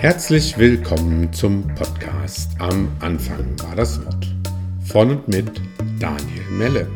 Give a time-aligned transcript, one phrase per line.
[0.00, 4.28] Herzlich willkommen zum Podcast Am Anfang war das Wort
[4.84, 5.60] von und mit
[5.98, 6.86] Daniel Melle.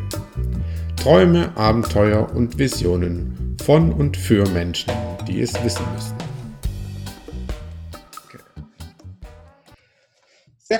[0.95, 4.93] Träume, Abenteuer und Visionen von und für Menschen,
[5.27, 6.22] die es wissen müssen.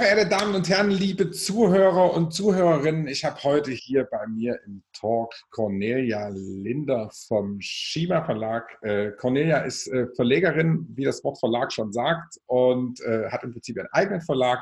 [0.03, 4.83] Verehrte Damen und Herren, liebe Zuhörer und Zuhörerinnen, ich habe heute hier bei mir im
[4.91, 8.67] Talk Cornelia Linder vom Schima Verlag.
[8.81, 13.53] Äh, Cornelia ist äh, Verlegerin, wie das Wort Verlag schon sagt, und äh, hat im
[13.53, 14.61] Prinzip ihren eigenen Verlag,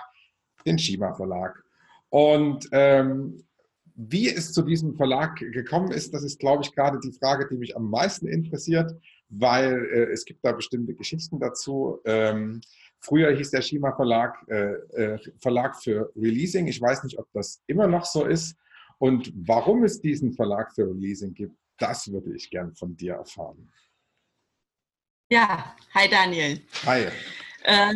[0.68, 1.60] den Schima Verlag.
[2.10, 3.44] Und ähm,
[3.96, 7.58] wie es zu diesem Verlag gekommen ist, das ist, glaube ich, gerade die Frage, die
[7.58, 8.92] mich am meisten interessiert,
[9.30, 12.00] weil es gibt da bestimmte Geschichten dazu.
[12.06, 12.62] Ähm,
[13.02, 16.68] Früher hieß der Shima Verlag äh, äh, Verlag für Releasing.
[16.68, 18.56] Ich weiß nicht, ob das immer noch so ist.
[19.00, 23.72] Und warum es diesen Verlag für Releasing gibt, das würde ich gern von dir erfahren.
[25.32, 26.62] Ja, hi Daniel.
[26.86, 27.08] Hi.
[27.64, 27.96] Äh,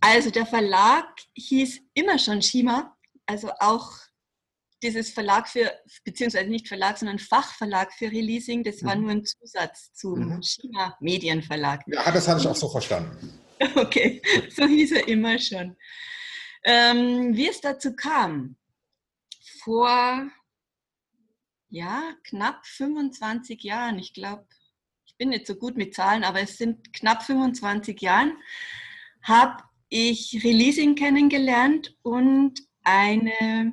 [0.00, 2.96] also der Verlag hieß immer schon Shima,
[3.26, 3.92] also auch
[4.82, 5.72] dieses Verlag für,
[6.04, 9.02] beziehungsweise nicht Verlag, sondern Fachverlag für Releasing, das war mhm.
[9.02, 10.42] nur ein Zusatz zum mhm.
[10.42, 11.82] Shima Medienverlag.
[11.86, 13.45] Ja, das hatte ich auch so verstanden.
[13.76, 15.76] Okay, so hieß er immer schon.
[16.64, 18.56] Ähm, wie es dazu kam,
[19.62, 20.30] vor
[21.68, 24.46] ja, knapp 25 Jahren, ich glaube,
[25.04, 28.36] ich bin nicht so gut mit Zahlen, aber es sind knapp 25 Jahren,
[29.22, 33.72] habe ich Releasing kennengelernt und eine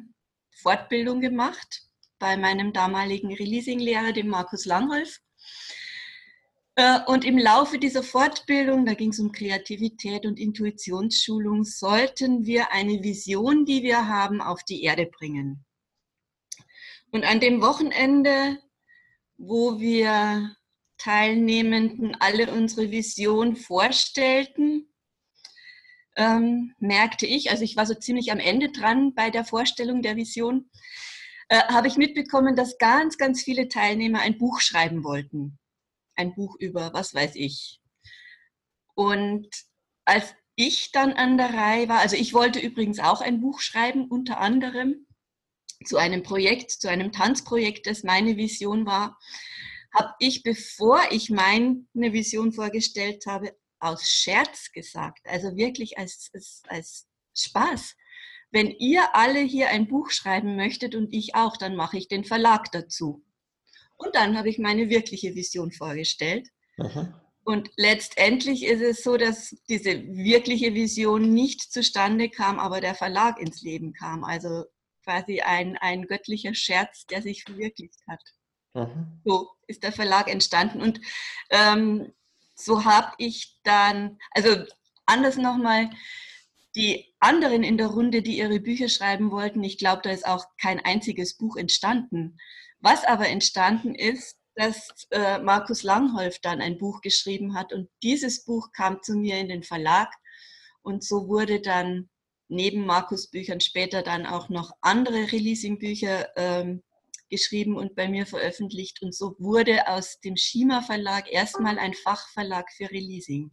[0.62, 1.84] Fortbildung gemacht
[2.20, 5.20] bei meinem damaligen Releasing-Lehrer, dem Markus Langholf.
[6.76, 12.72] Äh, und im Laufe dieser Fortbildung, da ging es um Kreativität und Intuitionsschulung, sollten wir
[12.72, 15.66] eine Vision, die wir haben, auf die Erde bringen.
[17.12, 18.58] Und an dem Wochenende,
[19.38, 20.56] wo wir
[20.98, 24.92] Teilnehmenden alle unsere Vision vorstellten,
[26.16, 30.16] ähm, merkte ich, also ich war so ziemlich am Ende dran bei der Vorstellung der
[30.16, 30.70] Vision,
[31.50, 35.60] äh, habe ich mitbekommen, dass ganz, ganz viele Teilnehmer ein Buch schreiben wollten
[36.16, 37.82] ein Buch über was weiß ich.
[38.96, 39.50] Und
[40.06, 44.08] als ich dann an der Reihe war, also ich wollte übrigens auch ein Buch schreiben,
[44.08, 45.08] unter anderem
[45.86, 49.18] zu einem Projekt, zu einem Tanzprojekt, das meine Vision war,
[49.94, 56.64] habe ich, bevor ich meine Vision vorgestellt habe, aus Scherz gesagt, also wirklich als, als,
[56.68, 57.96] als Spaß.
[58.52, 62.24] Wenn ihr alle hier ein Buch schreiben möchtet und ich auch, dann mache ich den
[62.24, 63.24] Verlag dazu.
[63.98, 66.50] Und dann habe ich meine wirkliche Vision vorgestellt.
[66.78, 67.20] Aha.
[67.46, 73.40] Und letztendlich ist es so, dass diese wirkliche Vision nicht zustande kam, aber der Verlag
[73.40, 74.24] ins Leben kam.
[74.24, 74.64] Also
[75.04, 78.22] quasi ein, ein göttlicher Scherz, der sich verwirklicht hat.
[78.74, 79.08] Aha.
[79.26, 80.82] So ist der Verlag entstanden.
[80.82, 81.02] Und
[81.50, 82.14] ähm,
[82.56, 84.64] so habe ich dann, also
[85.06, 85.90] anders nochmal,
[86.76, 90.46] die anderen in der Runde, die ihre Bücher schreiben wollten, ich glaube, da ist auch
[90.60, 92.38] kein einziges Buch entstanden.
[92.84, 98.44] Was aber entstanden ist, dass äh, Markus Langholf dann ein Buch geschrieben hat und dieses
[98.44, 100.14] Buch kam zu mir in den Verlag
[100.82, 102.10] und so wurde dann
[102.50, 106.84] neben Markus Büchern später dann auch noch andere Releasing-Bücher ähm,
[107.30, 112.70] geschrieben und bei mir veröffentlicht und so wurde aus dem Schima Verlag erstmal ein Fachverlag
[112.76, 113.50] für Releasing.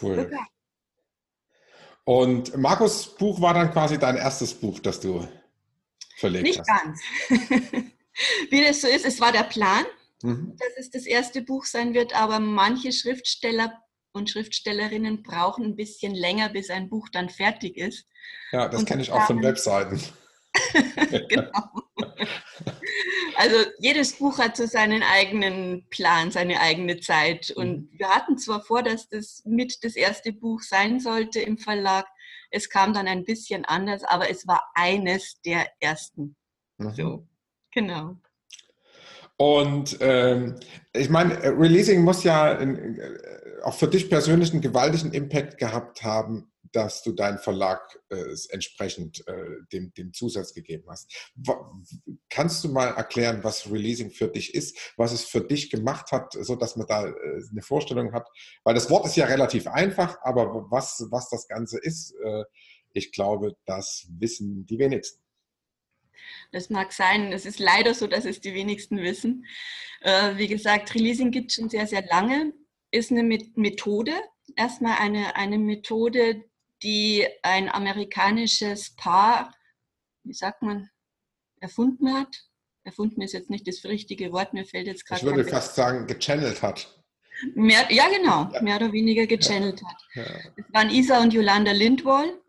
[0.00, 0.20] Cool.
[0.20, 0.44] Okay.
[2.04, 5.26] Und Markus Buch war dann quasi dein erstes Buch, das du
[6.16, 7.30] verlegt Nicht hast?
[7.30, 7.84] Nicht ganz.
[8.50, 9.84] Wie das so ist, es war der Plan,
[10.22, 10.56] mhm.
[10.58, 13.72] dass es das erste Buch sein wird, aber manche Schriftsteller
[14.12, 18.06] und Schriftstellerinnen brauchen ein bisschen länger, bis ein Buch dann fertig ist.
[18.52, 20.02] Ja, das kenne ich auch von Webseiten.
[21.28, 21.88] genau.
[23.36, 27.52] Also jedes Buch hat so seinen eigenen Plan, seine eigene Zeit.
[27.52, 27.98] Und mhm.
[27.98, 32.06] wir hatten zwar vor, dass das mit das erste Buch sein sollte im Verlag.
[32.50, 36.34] Es kam dann ein bisschen anders, aber es war eines der ersten.
[36.78, 36.94] Mhm.
[36.94, 37.27] So.
[37.78, 38.16] Genau.
[39.36, 40.56] Und ähm,
[40.92, 43.18] ich meine, Releasing muss ja in, äh,
[43.62, 47.80] auch für dich persönlich einen gewaltigen Impact gehabt haben, dass du deinen Verlag
[48.10, 51.08] äh, entsprechend äh, dem, dem Zusatz gegeben hast.
[52.28, 56.32] Kannst du mal erklären, was Releasing für dich ist, was es für dich gemacht hat,
[56.32, 57.12] so dass man da äh,
[57.52, 58.28] eine Vorstellung hat?
[58.64, 62.42] Weil das Wort ist ja relativ einfach, aber was, was das Ganze ist, äh,
[62.92, 65.27] ich glaube, das wissen die wenigsten.
[66.52, 67.32] Das mag sein.
[67.32, 69.46] Es ist leider so, dass es die wenigsten wissen.
[70.00, 72.52] Äh, wie gesagt, Releasing gibt es schon sehr, sehr lange.
[72.90, 74.12] Ist eine Methode,
[74.56, 76.44] erstmal eine, eine Methode,
[76.82, 79.54] die ein amerikanisches Paar,
[80.24, 80.88] wie sagt man,
[81.60, 82.44] erfunden hat.
[82.84, 85.20] Erfunden ist jetzt nicht das richtige Wort, mir fällt jetzt gerade.
[85.20, 86.94] Ich würde fast sagen, gechannelt hat.
[87.54, 89.96] Mehr, ja, genau, mehr oder weniger gechannelt hat.
[90.14, 90.24] Ja.
[90.56, 92.40] Das waren Isa und Yolanda Lindwall.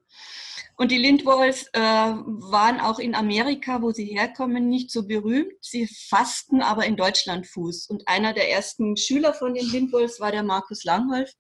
[0.80, 5.52] Und die Lindwalls äh, waren auch in Amerika, wo sie herkommen, nicht so berühmt.
[5.60, 7.88] Sie fassten aber in Deutschland Fuß.
[7.88, 11.34] Und einer der ersten Schüler von den Lindwalls war der Markus Langholf.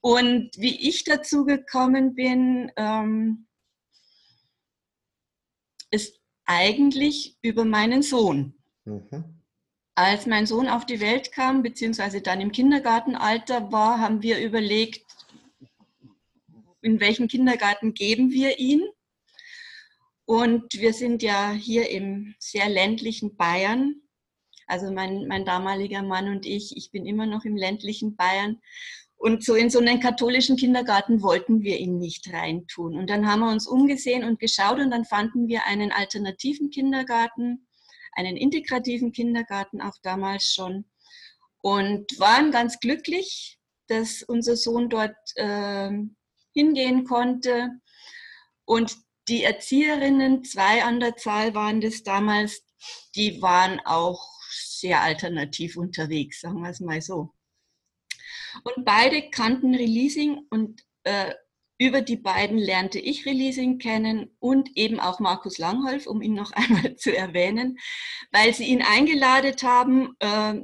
[0.00, 3.48] Und wie ich dazu gekommen bin, ähm,
[5.90, 8.54] ist eigentlich über meinen Sohn.
[8.86, 9.42] Mhm.
[9.94, 15.04] Als mein Sohn auf die Welt kam, beziehungsweise dann im Kindergartenalter war, haben wir überlegt,
[16.82, 18.82] in welchen Kindergarten geben wir ihn.
[20.24, 24.02] Und wir sind ja hier im sehr ländlichen Bayern.
[24.66, 28.60] Also mein, mein damaliger Mann und ich, ich bin immer noch im ländlichen Bayern.
[29.16, 32.96] Und so in so einen katholischen Kindergarten wollten wir ihn nicht reintun.
[32.96, 37.68] Und dann haben wir uns umgesehen und geschaut und dann fanden wir einen alternativen Kindergarten,
[38.12, 40.86] einen integrativen Kindergarten auch damals schon
[41.62, 45.90] und waren ganz glücklich, dass unser Sohn dort äh,
[46.52, 47.70] hingehen konnte.
[48.64, 48.96] Und
[49.28, 52.64] die Erzieherinnen, zwei an der Zahl waren das damals,
[53.14, 57.32] die waren auch sehr alternativ unterwegs, sagen wir es mal so.
[58.64, 61.32] Und beide kannten Releasing und äh,
[61.78, 66.52] über die beiden lernte ich Releasing kennen und eben auch Markus Langholf, um ihn noch
[66.52, 67.78] einmal zu erwähnen,
[68.30, 70.54] weil sie ihn eingeladen haben äh,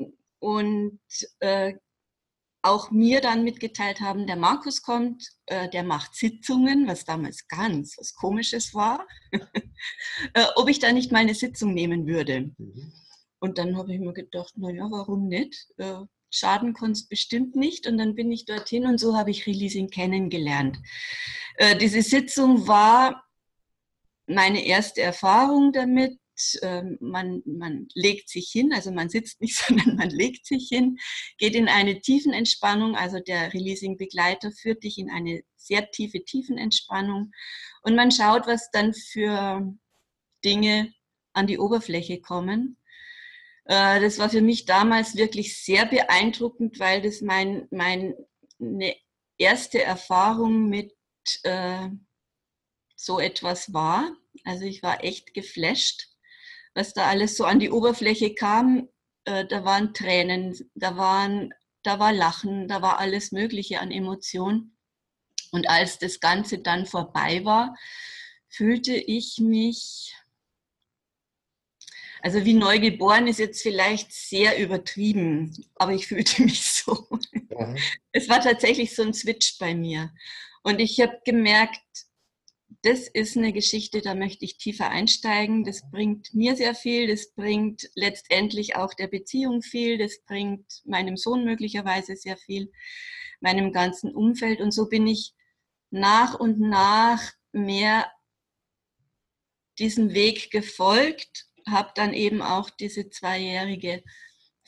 [0.41, 1.01] und
[1.41, 1.75] äh,
[2.63, 7.97] auch mir dann mitgeteilt haben, der Markus kommt, äh, der macht Sitzungen, was damals ganz
[7.99, 9.07] was Komisches war,
[10.35, 12.53] äh, ob ich da nicht mal eine Sitzung nehmen würde.
[12.59, 12.93] Mhm.
[13.41, 15.69] Und dann habe ich mir gedacht, naja, warum nicht?
[15.77, 16.01] Äh,
[16.31, 17.87] schaden konnte es bestimmt nicht.
[17.87, 20.79] Und dann bin ich dorthin und so habe ich Releasing kennengelernt.
[21.55, 23.25] Äh, diese Sitzung war
[24.27, 26.19] meine erste Erfahrung damit.
[26.63, 30.99] Ähm, man, man legt sich hin, also man sitzt nicht, sondern man legt sich hin,
[31.39, 32.97] geht in eine Tiefenentspannung.
[32.97, 37.33] Also der Releasing-Begleiter führt dich in eine sehr tiefe Tiefenentspannung
[37.83, 39.75] und man schaut, was dann für
[40.45, 40.93] Dinge
[41.33, 42.79] an die Oberfläche kommen.
[43.65, 48.97] Äh, das war für mich damals wirklich sehr beeindruckend, weil das mein, meine
[49.37, 50.93] erste Erfahrung mit
[51.45, 51.89] äh,
[52.97, 54.17] so etwas war.
[54.45, 56.08] Also ich war echt geflasht,
[56.79, 58.89] was da alles so an die Oberfläche kam.
[59.25, 61.53] Äh, da waren Tränen, da, waren,
[61.83, 64.79] da war Lachen, da war alles Mögliche an Emotionen.
[65.51, 67.77] Und als das Ganze dann vorbei war,
[68.49, 70.15] fühlte ich mich
[72.21, 77.07] also wie neugeboren ist jetzt vielleicht sehr übertrieben, aber ich fühlte mich so.
[77.33, 77.77] Mhm.
[78.13, 80.13] Es war tatsächlich so ein Switch bei mir.
[80.63, 82.08] Und ich habe gemerkt,
[82.83, 85.65] das ist eine Geschichte, da möchte ich tiefer einsteigen.
[85.65, 91.17] Das bringt mir sehr viel, das bringt letztendlich auch der Beziehung viel, das bringt meinem
[91.17, 92.71] Sohn möglicherweise sehr viel,
[93.41, 94.61] meinem ganzen Umfeld.
[94.61, 95.35] Und so bin ich
[95.91, 98.11] nach und nach mehr
[99.79, 104.03] diesem Weg gefolgt habe dann eben auch diese zweijährige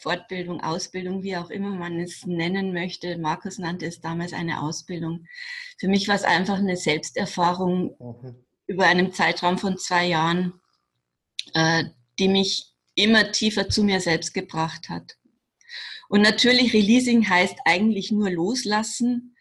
[0.01, 3.19] Fortbildung, Ausbildung, wie auch immer man es nennen möchte.
[3.19, 5.27] Markus nannte es damals eine Ausbildung.
[5.79, 8.45] Für mich war es einfach eine Selbsterfahrung mhm.
[8.67, 10.61] über einen Zeitraum von zwei Jahren,
[11.55, 11.85] äh,
[12.19, 15.17] die mich immer tiefer zu mir selbst gebracht hat.
[16.09, 19.37] Und natürlich, Releasing heißt eigentlich nur loslassen,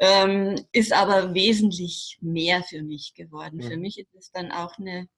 [0.00, 3.58] ähm, ist aber wesentlich mehr für mich geworden.
[3.58, 3.62] Mhm.
[3.62, 5.08] Für mich ist es dann auch eine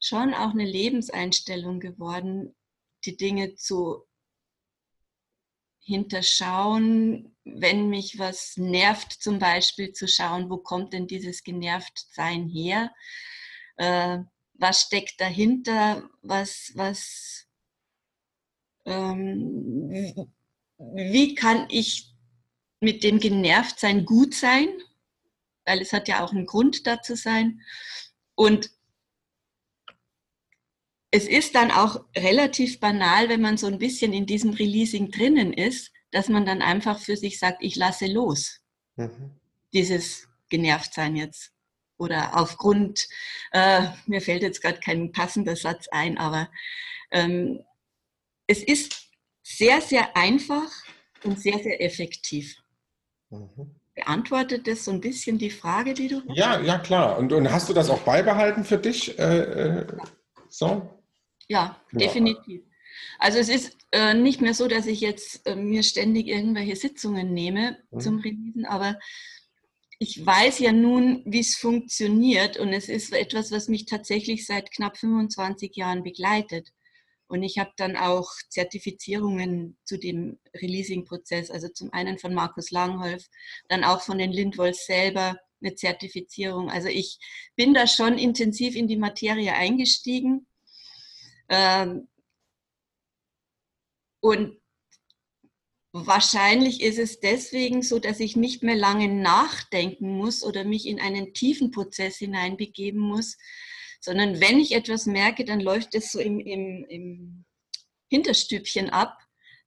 [0.00, 2.54] schon auch eine Lebenseinstellung geworden,
[3.04, 4.05] die Dinge zu
[5.86, 12.92] hinterschauen, wenn mich was nervt, zum Beispiel zu schauen, wo kommt denn dieses Genervtsein her?
[13.76, 14.18] Äh,
[14.54, 16.10] was steckt dahinter?
[16.22, 17.46] Was, was,
[18.84, 20.32] ähm,
[20.78, 22.12] wie kann ich
[22.80, 24.68] mit dem Genervtsein gut sein?
[25.64, 27.60] Weil es hat ja auch einen Grund da zu sein.
[28.34, 28.70] Und
[31.16, 35.54] es ist dann auch relativ banal, wenn man so ein bisschen in diesem Releasing drinnen
[35.54, 38.60] ist, dass man dann einfach für sich sagt, ich lasse los.
[38.96, 39.30] Mhm.
[39.72, 41.52] Dieses Genervtsein jetzt.
[41.96, 43.08] Oder aufgrund,
[43.52, 46.50] äh, mir fällt jetzt gerade kein passender Satz ein, aber
[47.10, 47.60] ähm,
[48.46, 49.08] es ist
[49.42, 50.70] sehr, sehr einfach
[51.24, 52.58] und sehr, sehr effektiv.
[53.30, 53.74] Mhm.
[53.94, 56.36] Beantwortet das so ein bisschen die Frage, die du hast?
[56.36, 57.16] Ja, ja, klar.
[57.16, 59.18] Und, und hast du das auch beibehalten für dich?
[59.18, 59.86] Äh, äh,
[60.50, 60.95] so?
[61.48, 62.62] Ja, definitiv.
[63.18, 67.32] Also es ist äh, nicht mehr so, dass ich jetzt äh, mir ständig irgendwelche Sitzungen
[67.32, 68.00] nehme mhm.
[68.00, 68.98] zum Releasen, aber
[69.98, 74.70] ich weiß ja nun, wie es funktioniert und es ist etwas, was mich tatsächlich seit
[74.70, 76.70] knapp 25 Jahren begleitet.
[77.28, 83.26] Und ich habe dann auch Zertifizierungen zu dem Releasing-Prozess, also zum einen von Markus Langholf,
[83.68, 86.70] dann auch von den Lindwolls selber eine Zertifizierung.
[86.70, 87.18] Also ich
[87.56, 90.46] bin da schon intensiv in die Materie eingestiegen.
[91.48, 92.08] Ähm,
[94.20, 94.60] und
[95.92, 101.00] wahrscheinlich ist es deswegen so, dass ich nicht mehr lange nachdenken muss oder mich in
[101.00, 103.36] einen tiefen Prozess hineinbegeben muss,
[104.00, 107.44] sondern wenn ich etwas merke, dann läuft es so im, im, im
[108.08, 109.18] Hinterstübchen ab,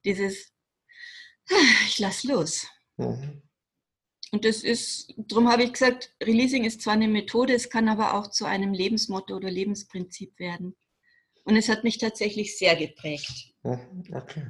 [0.04, 0.52] dieses,
[1.88, 2.66] ich lass los.
[2.96, 3.42] Mhm.
[4.32, 8.14] Und das ist, darum habe ich gesagt, Releasing ist zwar eine Methode, es kann aber
[8.14, 10.76] auch zu einem Lebensmotto oder Lebensprinzip werden.
[11.44, 13.52] Und es hat mich tatsächlich sehr geprägt.
[13.62, 14.46] Okay.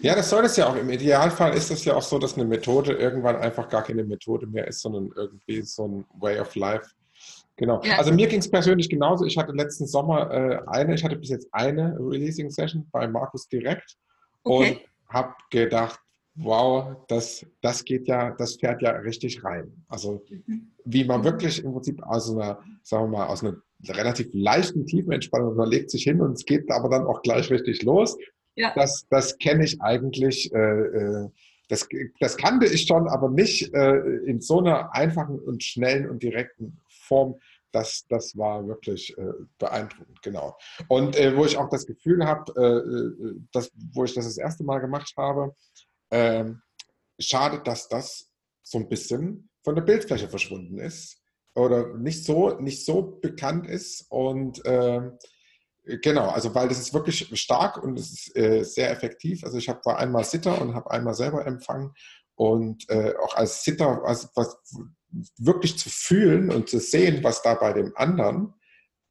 [0.00, 0.76] Ja, das soll es ja auch.
[0.76, 4.46] Im Idealfall ist es ja auch so, dass eine Methode irgendwann einfach gar keine Methode
[4.46, 6.88] mehr ist, sondern irgendwie so ein Way of Life.
[7.56, 7.82] Genau.
[7.82, 7.98] Ja.
[7.98, 9.24] Also mir ging es persönlich genauso.
[9.24, 13.96] Ich hatte letzten Sommer äh, eine, ich hatte bis jetzt eine Releasing-Session bei Markus direkt
[14.44, 14.70] okay.
[14.70, 14.80] und
[15.14, 16.00] habe gedacht,
[16.36, 19.84] wow, das, das geht ja, das fährt ja richtig rein.
[19.88, 20.72] Also mhm.
[20.84, 23.56] wie man wirklich im Prinzip aus einer, sagen wir mal, aus einer
[23.88, 27.82] relativ leichten Tiefenentspannung, man legt sich hin und es geht aber dann auch gleich richtig
[27.82, 28.16] los.
[28.54, 28.72] Ja.
[28.74, 30.52] Das, das kenne ich eigentlich.
[30.52, 31.28] Äh, äh,
[31.68, 31.88] das,
[32.20, 33.96] das kannte ich schon, aber nicht äh,
[34.26, 37.36] in so einer einfachen und schnellen und direkten Form.
[37.70, 40.58] Das, das war wirklich äh, beeindruckend, genau.
[40.88, 44.36] Und äh, wo ich auch das Gefühl habe, äh, äh, dass, wo ich das das
[44.36, 45.54] erste Mal gemacht habe,
[46.10, 46.60] ähm,
[47.18, 48.28] schade, dass das
[48.62, 51.21] so ein bisschen von der Bildfläche verschwunden ist
[51.54, 54.06] oder nicht so, nicht so bekannt ist.
[54.10, 55.10] Und äh,
[56.00, 59.44] genau, also weil das ist wirklich stark und es ist äh, sehr effektiv.
[59.44, 61.92] Also ich hab, war einmal Sitter und habe einmal selber empfangen.
[62.34, 64.56] Und äh, auch als Sitter, also was,
[65.38, 68.54] wirklich zu fühlen und zu sehen, was da bei dem anderen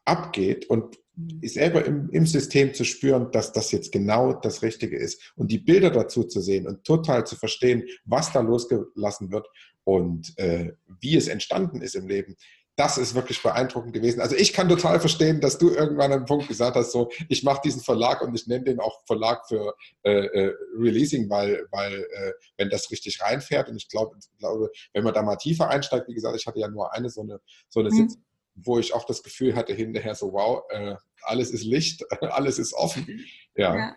[0.06, 1.42] abgeht und mhm.
[1.44, 5.60] selber im, im System zu spüren, dass das jetzt genau das Richtige ist und die
[5.60, 9.48] Bilder dazu zu sehen und total zu verstehen, was da losgelassen wird
[9.84, 12.36] und äh, wie es entstanden ist im Leben.
[12.78, 14.22] Das ist wirklich beeindruckend gewesen.
[14.22, 17.62] Also ich kann total verstehen, dass du irgendwann einen Punkt gesagt hast, so ich mache
[17.64, 22.32] diesen Verlag und ich nenne den auch Verlag für äh, äh, Releasing, weil, weil äh,
[22.58, 26.14] wenn das richtig reinfährt und ich glaube, glaube, wenn man da mal tiefer einsteigt, wie
[26.14, 27.96] gesagt, ich hatte ja nur eine so eine, so eine mhm.
[27.96, 28.24] Sitzung
[28.56, 32.74] wo ich auch das Gefühl hatte hinterher so, wow, äh, alles ist Licht, alles ist
[32.74, 33.26] offen.
[33.56, 33.76] Ja.
[33.76, 33.96] ja.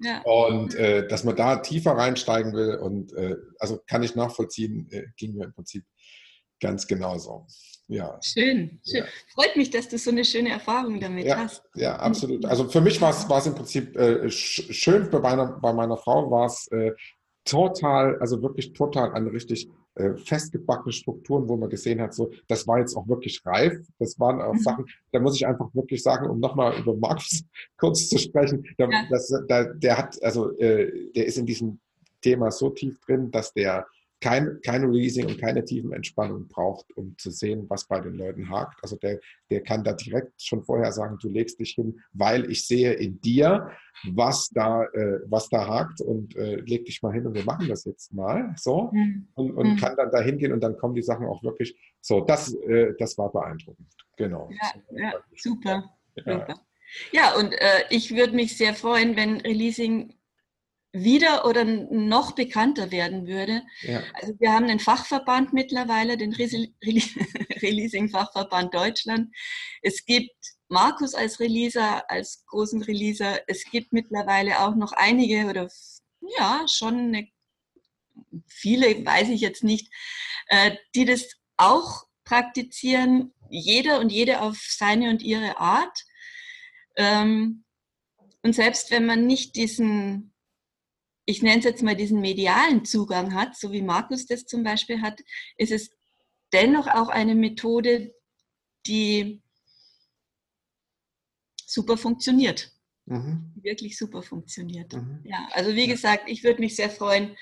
[0.00, 0.22] Ja.
[0.22, 5.04] Und äh, dass man da tiefer reinsteigen will und äh, also kann ich nachvollziehen, äh,
[5.16, 5.84] ging mir im Prinzip
[6.60, 7.46] ganz genauso.
[7.88, 8.18] Ja.
[8.22, 9.00] Schön, schön.
[9.00, 9.04] Ja.
[9.34, 11.62] Freut mich, dass du so eine schöne Erfahrung damit ja, hast.
[11.74, 12.44] Ja, absolut.
[12.46, 16.46] Also für mich war es im Prinzip äh, schön, bei meiner, bei meiner Frau war
[16.46, 16.92] es äh,
[17.44, 22.66] total, also wirklich total an richtig äh, festgebackene Strukturen, wo man gesehen hat, so, das
[22.66, 23.74] war jetzt auch wirklich reif.
[23.98, 24.58] Das waren auch mhm.
[24.58, 27.44] Sachen, da muss ich einfach wirklich sagen, um nochmal über Markus
[27.76, 29.06] kurz zu sprechen, der, ja.
[29.08, 31.78] das, der, der hat, also äh, der ist in diesem
[32.20, 33.86] Thema so tief drin, dass der
[34.20, 38.48] kein, kein Releasing und keine tiefen Entspannung braucht, um zu sehen, was bei den Leuten
[38.48, 38.78] hakt.
[38.82, 42.66] Also der, der kann da direkt schon vorher sagen, du legst dich hin, weil ich
[42.66, 43.70] sehe in dir,
[44.12, 47.68] was da, äh, was da hakt und äh, leg dich mal hin und wir machen
[47.68, 49.28] das jetzt mal so mhm.
[49.34, 49.76] und, und mhm.
[49.76, 52.20] kann dann da hingehen und dann kommen die Sachen auch wirklich so.
[52.20, 53.92] Das, äh, das war beeindruckend.
[54.16, 54.50] Genau.
[54.50, 55.90] Ja, ja super.
[56.16, 56.22] Ja.
[56.24, 56.60] super.
[57.12, 60.14] Ja, und äh, ich würde mich sehr freuen, wenn Releasing
[60.94, 63.64] wieder oder noch bekannter werden würde.
[63.82, 64.02] Ja.
[64.14, 69.34] Also wir haben einen Fachverband mittlerweile, den Releasing-Fachverband Deutschland.
[69.82, 70.30] Es gibt
[70.68, 73.40] Markus als Releaser, als großen Releaser.
[73.48, 75.68] Es gibt mittlerweile auch noch einige oder
[76.38, 77.26] ja, schon eine,
[78.46, 79.92] viele, weiß ich jetzt nicht,
[80.46, 83.34] äh, die das auch praktizieren.
[83.50, 86.04] Jeder und jede auf seine und ihre Art.
[86.94, 87.64] Ähm,
[88.42, 90.30] und selbst wenn man nicht diesen
[91.26, 95.00] ich nenne es jetzt mal diesen medialen Zugang hat, so wie Markus das zum Beispiel
[95.00, 95.20] hat,
[95.56, 95.90] ist es
[96.52, 98.14] dennoch auch eine Methode,
[98.86, 99.42] die
[101.66, 102.70] super funktioniert.
[103.06, 103.52] Mhm.
[103.56, 104.92] Wirklich super funktioniert.
[104.92, 105.20] Mhm.
[105.24, 107.36] Ja, also wie gesagt, ich würde mich sehr freuen,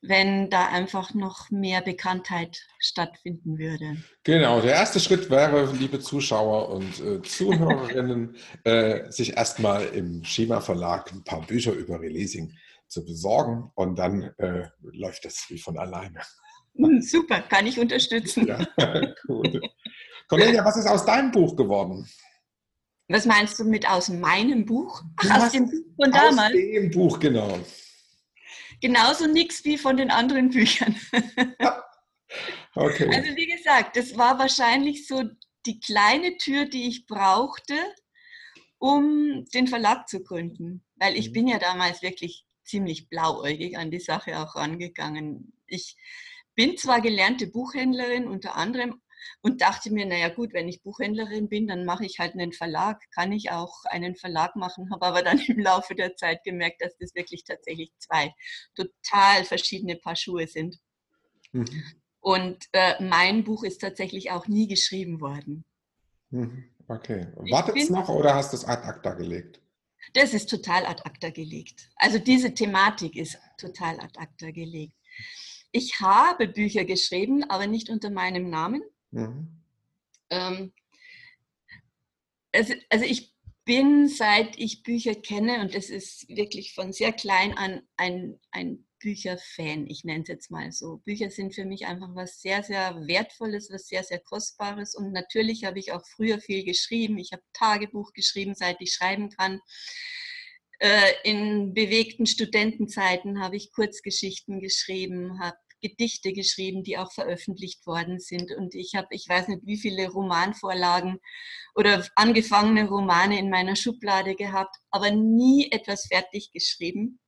[0.00, 3.96] wenn da einfach noch mehr Bekanntheit stattfinden würde.
[4.22, 10.60] Genau, der erste Schritt wäre, liebe Zuschauer und äh, Zuhörerinnen, äh, sich erstmal im Schema
[10.60, 12.56] Verlag ein paar Bücher über Releasing
[12.88, 16.20] zu besorgen und dann äh, läuft es wie von alleine.
[16.76, 18.46] Hm, super, kann ich unterstützen.
[18.46, 18.66] Ja,
[19.26, 19.60] gut.
[20.28, 22.08] Cornelia, was ist aus deinem Buch geworden?
[23.08, 25.02] Was meinst du mit aus meinem Buch?
[25.16, 26.54] Ach, aus dem Buch von damals?
[26.54, 27.58] Aus dem Buch, genau.
[28.80, 30.94] Genauso nichts wie von den anderen Büchern.
[32.74, 33.08] okay.
[33.14, 35.24] Also wie gesagt, das war wahrscheinlich so
[35.66, 37.74] die kleine Tür, die ich brauchte,
[38.78, 40.84] um den Verlag zu gründen.
[40.96, 41.32] weil ich mhm.
[41.32, 45.52] bin ja damals wirklich ziemlich blauäugig an die Sache auch rangegangen.
[45.66, 45.96] Ich
[46.54, 49.00] bin zwar gelernte Buchhändlerin unter anderem
[49.40, 53.02] und dachte mir, naja gut, wenn ich Buchhändlerin bin, dann mache ich halt einen Verlag,
[53.12, 56.96] kann ich auch einen Verlag machen, habe aber dann im Laufe der Zeit gemerkt, dass
[56.98, 58.34] das wirklich tatsächlich zwei
[58.74, 60.78] total verschiedene Paar Schuhe sind.
[61.52, 61.84] Mhm.
[62.20, 65.64] Und äh, mein Buch ist tatsächlich auch nie geschrieben worden.
[66.30, 66.64] Mhm.
[66.88, 67.28] Okay.
[67.36, 69.60] Wartet es noch oder hast du es ad acta gelegt?
[70.14, 71.90] Das ist total ad acta gelegt.
[71.96, 74.94] Also diese Thematik ist total ad acta gelegt.
[75.70, 78.82] Ich habe Bücher geschrieben, aber nicht unter meinem Namen.
[79.10, 79.48] Mhm.
[80.30, 80.72] Ähm,
[82.52, 83.34] also, also ich
[83.64, 88.87] bin, seit ich Bücher kenne, und das ist wirklich von sehr klein an ein, ein
[89.00, 90.98] Bücherfan, ich nenne es jetzt mal so.
[91.04, 94.94] Bücher sind für mich einfach was sehr, sehr Wertvolles, was sehr, sehr Kostbares.
[94.94, 97.18] Und natürlich habe ich auch früher viel geschrieben.
[97.18, 99.60] Ich habe Tagebuch geschrieben, seit ich schreiben kann.
[100.80, 108.18] Äh, in bewegten Studentenzeiten habe ich Kurzgeschichten geschrieben, habe Gedichte geschrieben, die auch veröffentlicht worden
[108.18, 108.52] sind.
[108.52, 111.18] Und ich habe, ich weiß nicht, wie viele Romanvorlagen
[111.74, 117.20] oder angefangene Romane in meiner Schublade gehabt, aber nie etwas fertig geschrieben.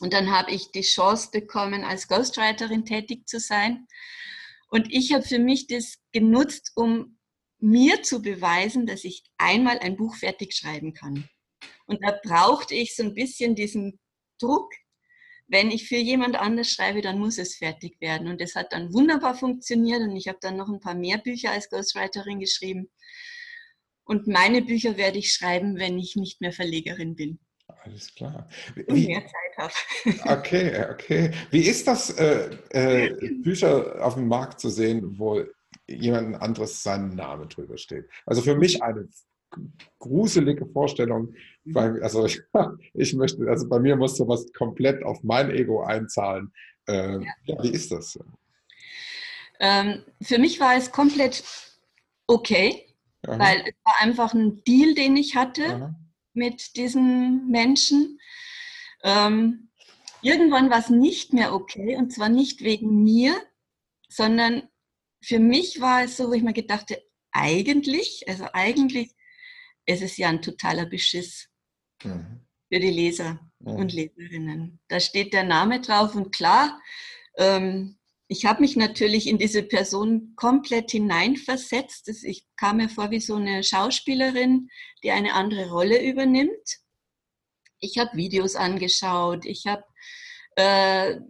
[0.00, 3.86] Und dann habe ich die Chance bekommen, als Ghostwriterin tätig zu sein.
[4.68, 7.18] Und ich habe für mich das genutzt, um
[7.58, 11.28] mir zu beweisen, dass ich einmal ein Buch fertig schreiben kann.
[11.86, 13.98] Und da brauchte ich so ein bisschen diesen
[14.38, 14.72] Druck,
[15.48, 18.28] wenn ich für jemand anders schreibe, dann muss es fertig werden.
[18.28, 21.52] Und das hat dann wunderbar funktioniert und ich habe dann noch ein paar mehr Bücher
[21.52, 22.90] als Ghostwriterin geschrieben.
[24.04, 27.38] Und meine Bücher werde ich schreiben, wenn ich nicht mehr Verlegerin bin.
[27.68, 28.48] Alles klar.
[28.74, 30.38] Wie, mehr Zeit habe.
[30.40, 31.30] Okay, okay.
[31.50, 35.42] Wie ist das, äh, äh, Bücher auf dem Markt zu sehen, wo
[35.88, 38.08] jemand anderes seinen Namen drüber steht?
[38.24, 39.08] Also für mich eine
[39.98, 41.34] gruselige Vorstellung.
[41.64, 42.40] Weil, also ich,
[42.94, 46.52] ich, möchte, also bei mir muss sowas komplett auf mein Ego einzahlen.
[46.86, 47.62] Äh, ja.
[47.62, 48.18] Wie ist das?
[49.58, 51.42] Ähm, für mich war es komplett
[52.26, 52.94] okay,
[53.26, 53.38] Aha.
[53.38, 55.64] weil es war einfach ein Deal, den ich hatte.
[55.64, 55.94] Aha
[56.36, 58.20] mit diesen Menschen.
[59.02, 59.70] Ähm,
[60.22, 63.34] irgendwann war es nicht mehr okay und zwar nicht wegen mir,
[64.08, 64.68] sondern
[65.22, 69.14] für mich war es so, wo ich mir gedachte, eigentlich, also eigentlich
[69.84, 71.48] ist es ja ein totaler Beschiss
[72.02, 72.46] mhm.
[72.72, 73.72] für die Leser mhm.
[73.72, 74.80] und Leserinnen.
[74.88, 76.80] Da steht der Name drauf und klar,
[77.36, 77.95] ähm,
[78.28, 82.08] ich habe mich natürlich in diese Person komplett hineinversetzt.
[82.24, 84.68] Ich kam mir vor wie so eine Schauspielerin,
[85.02, 86.80] die eine andere Rolle übernimmt.
[87.78, 89.84] Ich habe Videos angeschaut, ich habe
[90.56, 91.20] äh,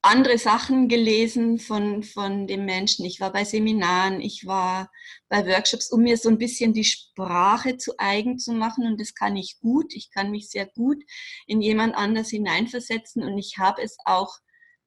[0.00, 3.04] andere Sachen gelesen von, von dem Menschen.
[3.04, 4.90] Ich war bei Seminaren, ich war
[5.28, 8.86] bei Workshops, um mir so ein bisschen die Sprache zu eigen zu machen.
[8.86, 9.94] Und das kann ich gut.
[9.94, 11.02] Ich kann mich sehr gut
[11.46, 13.22] in jemand anders hineinversetzen.
[13.22, 14.38] Und ich habe es auch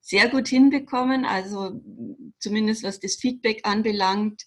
[0.06, 1.82] sehr gut hinbekommen, also
[2.38, 4.44] zumindest was das Feedback anbelangt,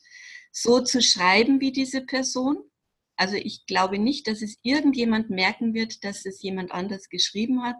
[0.53, 2.59] so zu schreiben wie diese Person.
[3.17, 7.75] Also ich glaube nicht, dass es irgendjemand merken wird, dass es jemand anders geschrieben hat.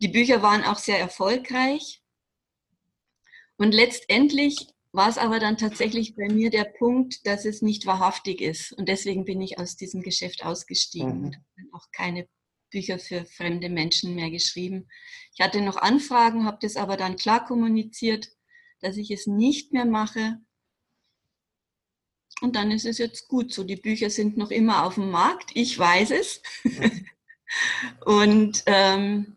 [0.00, 2.00] Die Bücher waren auch sehr erfolgreich.
[3.56, 8.40] Und letztendlich war es aber dann tatsächlich bei mir der Punkt, dass es nicht wahrhaftig
[8.40, 8.70] ist.
[8.72, 11.24] Und deswegen bin ich aus diesem Geschäft ausgestiegen mhm.
[11.24, 11.38] und
[11.72, 12.28] auch keine
[12.70, 14.88] Bücher für fremde Menschen mehr geschrieben.
[15.34, 18.28] Ich hatte noch Anfragen, habe das aber dann klar kommuniziert,
[18.80, 20.38] dass ich es nicht mehr mache.
[22.42, 23.64] Und dann ist es jetzt gut so.
[23.64, 25.50] Die Bücher sind noch immer auf dem Markt.
[25.54, 26.42] Ich weiß es.
[28.04, 29.36] Und ähm,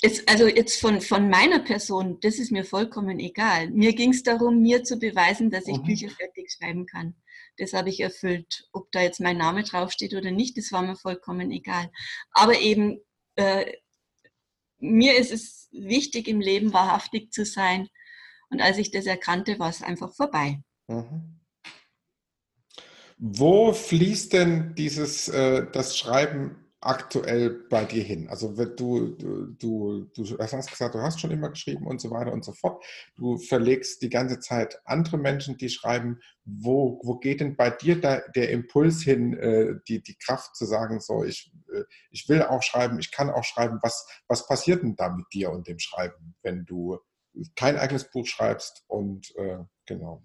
[0.00, 3.70] es, also jetzt von, von meiner Person, das ist mir vollkommen egal.
[3.70, 5.84] Mir ging es darum, mir zu beweisen, dass ich mhm.
[5.84, 7.14] Bücher fertig schreiben kann
[7.60, 8.68] das habe ich erfüllt.
[8.72, 11.90] Ob da jetzt mein Name draufsteht oder nicht, das war mir vollkommen egal.
[12.32, 13.00] Aber eben,
[13.36, 13.72] äh,
[14.78, 17.88] mir ist es wichtig, im Leben wahrhaftig zu sein.
[18.48, 20.62] Und als ich das erkannte, war es einfach vorbei.
[20.88, 21.38] Mhm.
[23.18, 28.28] Wo fließt denn dieses, äh, das Schreiben aktuell bei dir hin?
[28.28, 32.32] Also du, du, du, du hast gesagt, du hast schon immer geschrieben und so weiter
[32.32, 32.82] und so fort.
[33.16, 36.20] Du verlegst die ganze Zeit andere Menschen, die schreiben.
[36.44, 40.64] Wo, wo geht denn bei dir da, der Impuls hin, äh, die, die Kraft zu
[40.64, 43.78] sagen, so ich, äh, ich will auch schreiben, ich kann auch schreiben.
[43.82, 46.98] Was, was passiert denn da mit dir und dem Schreiben, wenn du
[47.56, 50.24] kein eigenes Buch schreibst und äh, genau?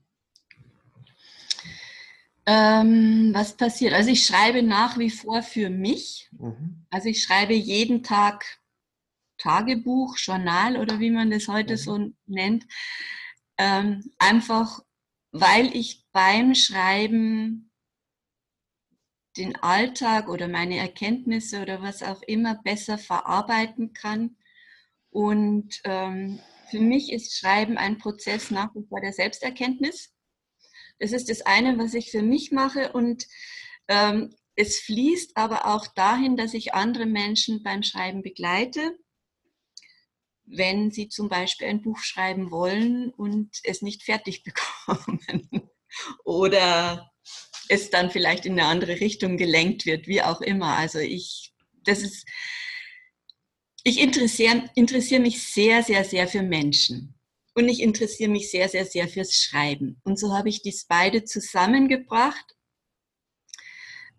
[2.48, 3.94] Ähm, was passiert?
[3.94, 6.30] Also ich schreibe nach wie vor für mich.
[6.32, 6.86] Mhm.
[6.90, 8.60] Also ich schreibe jeden Tag
[9.38, 11.78] Tagebuch, Journal oder wie man das heute mhm.
[11.78, 12.66] so nennt.
[13.58, 14.82] Ähm, einfach
[15.38, 17.70] weil ich beim Schreiben
[19.36, 24.38] den Alltag oder meine Erkenntnisse oder was auch immer besser verarbeiten kann.
[25.10, 30.15] Und ähm, für mich ist Schreiben ein Prozess nach wie vor der Selbsterkenntnis.
[31.00, 32.92] Das ist das eine, was ich für mich mache.
[32.94, 33.26] Und
[33.88, 38.98] ähm, es fließt aber auch dahin, dass ich andere Menschen beim Schreiben begleite,
[40.46, 44.44] wenn sie zum Beispiel ein Buch schreiben wollen und es nicht fertig
[44.88, 45.70] bekommen
[46.24, 47.12] oder
[47.68, 50.78] es dann vielleicht in eine andere Richtung gelenkt wird, wie auch immer.
[50.78, 51.54] Also ich,
[51.84, 52.28] das ist,
[53.84, 57.15] ich interessiere, interessiere mich sehr, sehr, sehr für Menschen.
[57.56, 60.00] Und ich interessiere mich sehr, sehr, sehr fürs Schreiben.
[60.04, 62.56] Und so habe ich dies beide zusammengebracht.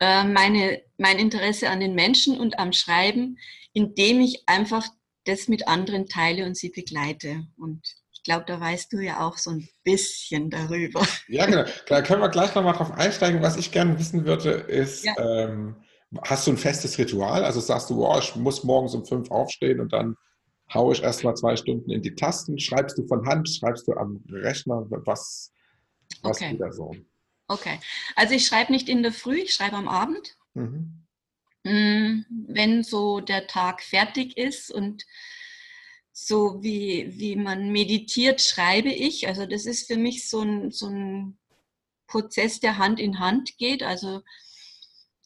[0.00, 3.38] Äh, meine, mein Interesse an den Menschen und am Schreiben,
[3.72, 4.86] indem ich einfach
[5.24, 7.46] das mit anderen teile und sie begleite.
[7.56, 7.86] Und
[8.26, 11.06] glaube, da weißt du ja auch so ein bisschen darüber.
[11.28, 11.64] Ja, genau.
[11.86, 13.40] Da können wir gleich nochmal drauf einsteigen.
[13.40, 15.14] Was ich gerne wissen würde, ist, ja.
[15.18, 15.76] ähm,
[16.22, 17.44] hast du ein festes Ritual?
[17.44, 20.16] Also sagst du, oh, ich muss morgens um fünf aufstehen und dann
[20.72, 22.58] haue ich erst mal zwei Stunden in die Tasten.
[22.58, 23.48] Schreibst du von Hand?
[23.48, 24.86] Schreibst du am Rechner?
[24.88, 25.52] Was,
[26.22, 26.54] was okay.
[26.54, 26.94] wieder so?
[27.48, 27.78] Okay.
[28.16, 30.36] Also ich schreibe nicht in der Früh, ich schreibe am Abend.
[30.54, 31.06] Mhm.
[31.64, 35.04] Mm, wenn so der Tag fertig ist und
[36.12, 39.28] so wie, wie man meditiert, schreibe ich.
[39.28, 41.38] Also das ist für mich so ein, so ein
[42.06, 43.82] Prozess, der Hand in Hand geht.
[43.82, 44.22] Also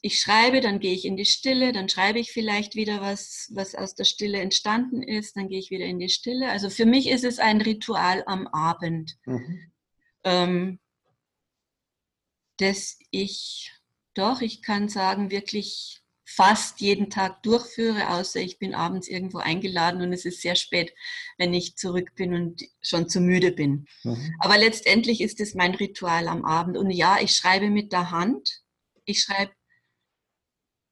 [0.03, 3.75] ich schreibe, dann gehe ich in die Stille, dann schreibe ich vielleicht wieder was, was
[3.75, 6.51] aus der Stille entstanden ist, dann gehe ich wieder in die Stille.
[6.51, 9.73] Also für mich ist es ein Ritual am Abend, mhm.
[10.25, 10.81] ähm,
[12.57, 13.73] dass ich
[14.15, 20.01] doch, ich kann sagen, wirklich fast jeden Tag durchführe, außer ich bin abends irgendwo eingeladen
[20.01, 20.95] und es ist sehr spät,
[21.39, 23.87] wenn ich zurück bin und schon zu müde bin.
[24.05, 24.35] Mhm.
[24.39, 26.79] Aber letztendlich ist es mein Ritual am Abend.
[26.79, 28.63] Und ja, ich schreibe mit der Hand.
[29.05, 29.53] Ich schreibe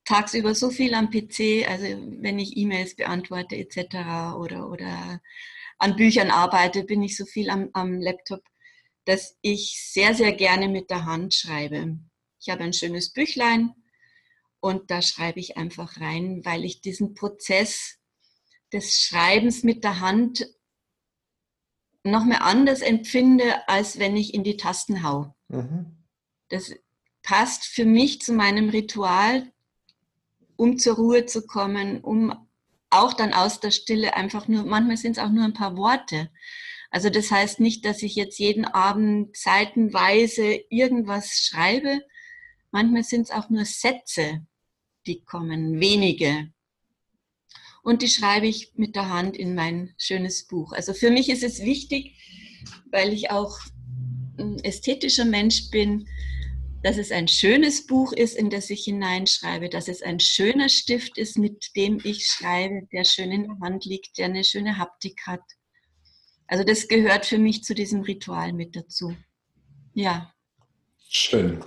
[0.09, 1.85] tagsüber so viel am PC, also
[2.21, 4.37] wenn ich E-Mails beantworte etc.
[4.37, 5.21] oder, oder
[5.79, 8.43] an Büchern arbeite, bin ich so viel am, am Laptop,
[9.05, 11.99] dass ich sehr, sehr gerne mit der Hand schreibe.
[12.41, 13.75] Ich habe ein schönes Büchlein,
[14.61, 17.99] und da schreibe ich einfach rein, weil ich diesen Prozess
[18.73, 20.47] des Schreibens mit der Hand
[22.03, 25.35] noch mehr anders empfinde, als wenn ich in die Tasten hau.
[25.49, 26.05] Mhm.
[26.49, 26.75] Das
[27.23, 29.53] passt für mich zu meinem Ritual,
[30.59, 32.35] um zur Ruhe zu kommen, um
[32.91, 36.31] auch dann aus der Stille einfach nur, manchmal sind es auch nur ein paar Worte.
[36.91, 42.03] Also das heißt nicht, dass ich jetzt jeden Abend seitenweise irgendwas schreibe.
[42.73, 44.45] Manchmal sind es auch nur Sätze,
[45.07, 46.51] die kommen, wenige.
[47.85, 50.73] Und die schreibe ich mit der Hand in mein schönes Buch.
[50.73, 52.17] Also für mich ist es wichtig,
[52.91, 53.61] weil ich auch
[54.39, 56.09] ein ästhetischer Mensch bin,
[56.83, 61.19] dass es ein schönes Buch ist, in das ich hineinschreibe, dass es ein schöner Stift
[61.19, 65.23] ist, mit dem ich schreibe, der schön in der Hand liegt, der eine schöne Haptik
[65.27, 65.43] hat.
[66.47, 69.15] Also das gehört für mich zu diesem Ritual mit dazu.
[69.93, 70.33] Ja.
[71.09, 71.65] Schön.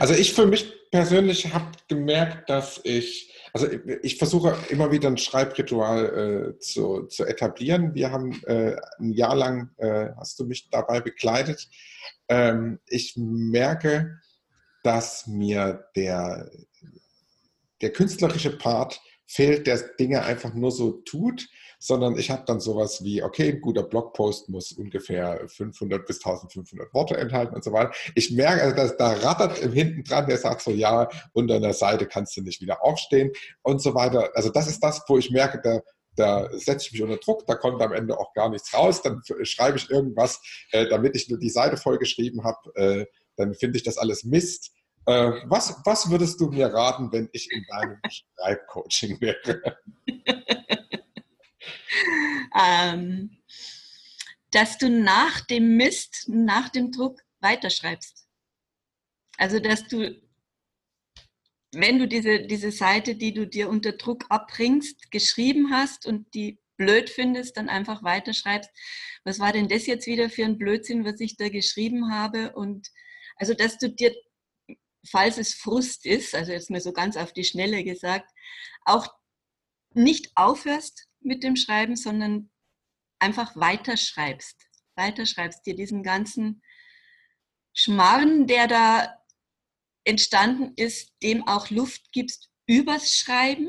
[0.00, 3.68] Also ich für mich persönlich habe gemerkt, dass ich, also
[4.02, 7.94] ich versuche immer wieder ein Schreibritual äh, zu, zu etablieren.
[7.94, 11.68] Wir haben äh, ein Jahr lang, äh, hast du mich dabei begleitet.
[12.28, 14.18] Ähm, ich merke,
[14.82, 16.50] dass mir der,
[17.80, 23.04] der künstlerische Part fehlt, der Dinge einfach nur so tut sondern ich habe dann sowas
[23.04, 27.92] wie, okay, ein guter Blogpost muss ungefähr 500 bis 1500 Worte enthalten und so weiter.
[28.14, 31.72] Ich merke, also dass da rattert im hinten dran, der sagt so, ja, unter einer
[31.72, 34.30] Seite kannst du nicht wieder aufstehen und so weiter.
[34.34, 35.80] Also das ist das, wo ich merke, da,
[36.16, 39.22] da setze ich mich unter Druck, da kommt am Ende auch gar nichts raus, dann
[39.42, 40.40] schreibe ich irgendwas,
[40.72, 43.06] äh, damit ich nur die Seite voll geschrieben habe, äh,
[43.38, 44.72] dann finde ich das alles Mist.
[45.06, 49.78] Äh, was, was würdest du mir raten, wenn ich in deinem Schreibcoaching wäre?
[52.60, 53.38] ähm,
[54.50, 58.26] dass du nach dem Mist, nach dem Druck weiterschreibst.
[59.36, 60.20] Also, dass du,
[61.72, 66.58] wenn du diese, diese Seite, die du dir unter Druck abbringst, geschrieben hast und die
[66.76, 68.70] blöd findest, dann einfach weiterschreibst.
[69.24, 72.52] Was war denn das jetzt wieder für ein Blödsinn, was ich da geschrieben habe?
[72.54, 72.88] Und
[73.38, 74.14] also, dass du dir,
[75.08, 78.30] falls es Frust ist, also jetzt mal so ganz auf die Schnelle gesagt,
[78.84, 79.08] auch
[79.94, 82.50] nicht aufhörst, mit dem Schreiben, sondern
[83.18, 84.56] einfach weiterschreibst.
[84.94, 86.62] Weiterschreibst, dir diesen ganzen
[87.72, 89.18] Schmarrn, der da
[90.04, 93.68] entstanden ist, dem auch Luft gibst übers Schreiben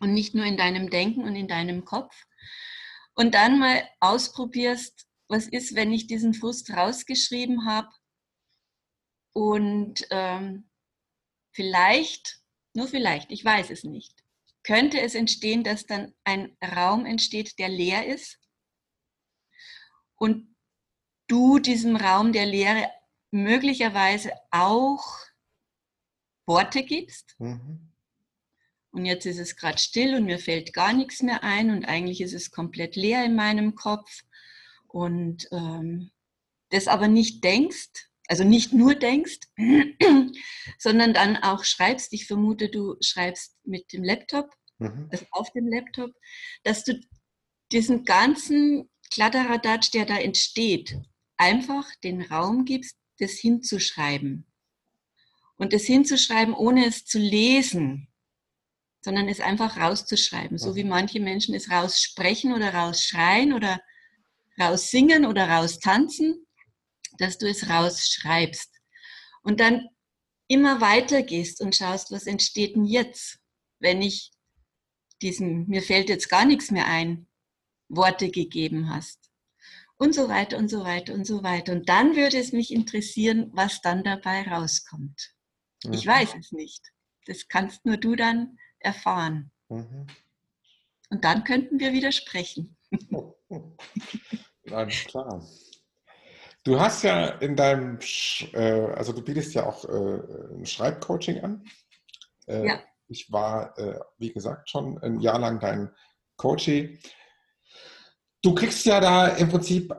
[0.00, 2.14] und nicht nur in deinem Denken und in deinem Kopf.
[3.14, 7.88] Und dann mal ausprobierst, was ist, wenn ich diesen Frust rausgeschrieben habe
[9.36, 10.66] und ähm,
[11.52, 12.40] vielleicht,
[12.72, 14.24] nur vielleicht, ich weiß es nicht,
[14.62, 18.40] könnte es entstehen, dass dann ein Raum entsteht, der leer ist
[20.14, 20.56] und
[21.26, 22.90] du diesem Raum der Leere
[23.30, 25.04] möglicherweise auch
[26.46, 27.36] Worte gibst.
[27.38, 27.92] Mhm.
[28.90, 32.22] Und jetzt ist es gerade still und mir fällt gar nichts mehr ein und eigentlich
[32.22, 34.22] ist es komplett leer in meinem Kopf.
[34.86, 36.10] Und ähm,
[36.70, 39.40] das aber nicht denkst, also nicht nur denkst,
[40.78, 42.12] sondern dann auch schreibst.
[42.12, 45.08] Ich vermute, du schreibst mit dem Laptop, mhm.
[45.10, 46.10] also auf dem Laptop,
[46.64, 47.00] dass du
[47.72, 50.96] diesen ganzen Kladderadatsch, der da entsteht,
[51.36, 54.46] einfach den Raum gibst, das hinzuschreiben.
[55.56, 58.08] Und das hinzuschreiben, ohne es zu lesen,
[59.00, 60.90] sondern es einfach rauszuschreiben, so wie mhm.
[60.90, 63.80] manche Menschen es raussprechen oder rausschreien oder
[64.60, 66.45] raussingen oder raustanzen,
[67.18, 68.70] dass du es rausschreibst.
[69.42, 69.88] Und dann
[70.48, 73.38] immer weiter gehst und schaust, was entsteht denn jetzt,
[73.78, 74.32] wenn ich
[75.22, 77.26] diesen, mir fällt jetzt gar nichts mehr ein,
[77.88, 79.30] Worte gegeben hast
[79.96, 81.72] und so weiter und so weiter und so weiter.
[81.72, 85.34] Und dann würde es mich interessieren, was dann dabei rauskommt.
[85.84, 85.92] Mhm.
[85.92, 86.82] Ich weiß es nicht.
[87.26, 89.50] Das kannst nur du dann erfahren.
[89.68, 90.06] Mhm.
[91.10, 92.76] Und dann könnten wir wieder sprechen.
[94.70, 95.46] Alles klar.
[96.66, 98.00] Du hast ja in deinem,
[98.52, 100.18] äh, also du bietest ja auch äh,
[100.52, 101.64] ein Schreibcoaching an.
[102.48, 102.80] Äh, ja.
[103.06, 105.94] Ich war, äh, wie gesagt, schon ein Jahr lang dein
[106.36, 106.98] Coachie.
[108.42, 109.94] Du kriegst ja da im Prinzip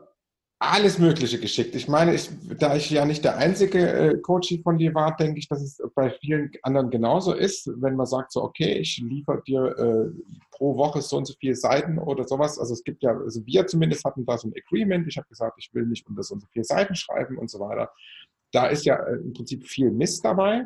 [0.59, 1.75] alles Mögliche geschickt.
[1.75, 5.37] Ich meine, ich, da ich ja nicht der einzige äh, Coach von dir war, denke
[5.37, 9.43] ich, dass es bei vielen anderen genauso ist, wenn man sagt so, okay, ich liefere
[9.43, 12.57] dir äh, pro Woche so und so viele Seiten oder sowas.
[12.57, 15.07] Also es gibt ja, also wir zumindest hatten da so ein Agreement.
[15.07, 17.59] Ich habe gesagt, ich will nicht unter so und so viele Seiten schreiben und so
[17.59, 17.91] weiter.
[18.51, 20.63] Da ist ja äh, im Prinzip viel Mist dabei.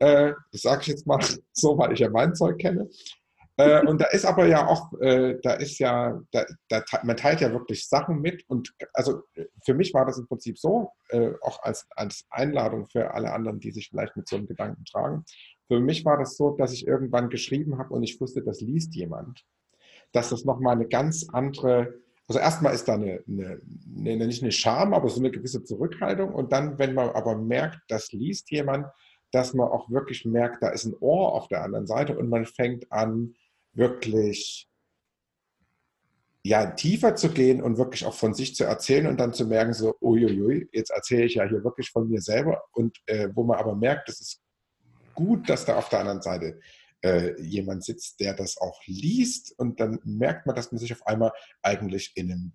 [0.00, 1.20] Äh, das sage ich jetzt mal
[1.52, 2.90] so, weil ich ja mein Zeug kenne.
[3.56, 7.40] Äh, und da ist aber ja auch, äh, da ist ja, da, da, man teilt
[7.40, 8.44] ja wirklich Sachen mit.
[8.48, 9.22] Und also
[9.64, 13.60] für mich war das im Prinzip so, äh, auch als, als Einladung für alle anderen,
[13.60, 15.24] die sich vielleicht mit so einem Gedanken tragen.
[15.68, 18.94] Für mich war das so, dass ich irgendwann geschrieben habe und ich wusste, das liest
[18.94, 19.44] jemand.
[20.12, 21.94] Dass das nochmal eine ganz andere,
[22.26, 23.60] also erstmal ist da eine, eine,
[23.96, 26.34] eine, nicht eine Scham, aber so eine gewisse Zurückhaltung.
[26.34, 28.86] Und dann, wenn man aber merkt, das liest jemand,
[29.30, 32.46] dass man auch wirklich merkt, da ist ein Ohr auf der anderen Seite und man
[32.46, 33.34] fängt an,
[33.74, 34.68] wirklich
[36.46, 39.72] ja, tiefer zu gehen und wirklich auch von sich zu erzählen und dann zu merken,
[39.72, 43.58] so, uiuiui, jetzt erzähle ich ja hier wirklich von mir selber und äh, wo man
[43.58, 44.42] aber merkt, es ist
[45.14, 46.60] gut, dass da auf der anderen Seite
[47.02, 51.06] äh, jemand sitzt, der das auch liest und dann merkt man, dass man sich auf
[51.06, 51.32] einmal
[51.62, 52.52] eigentlich in einem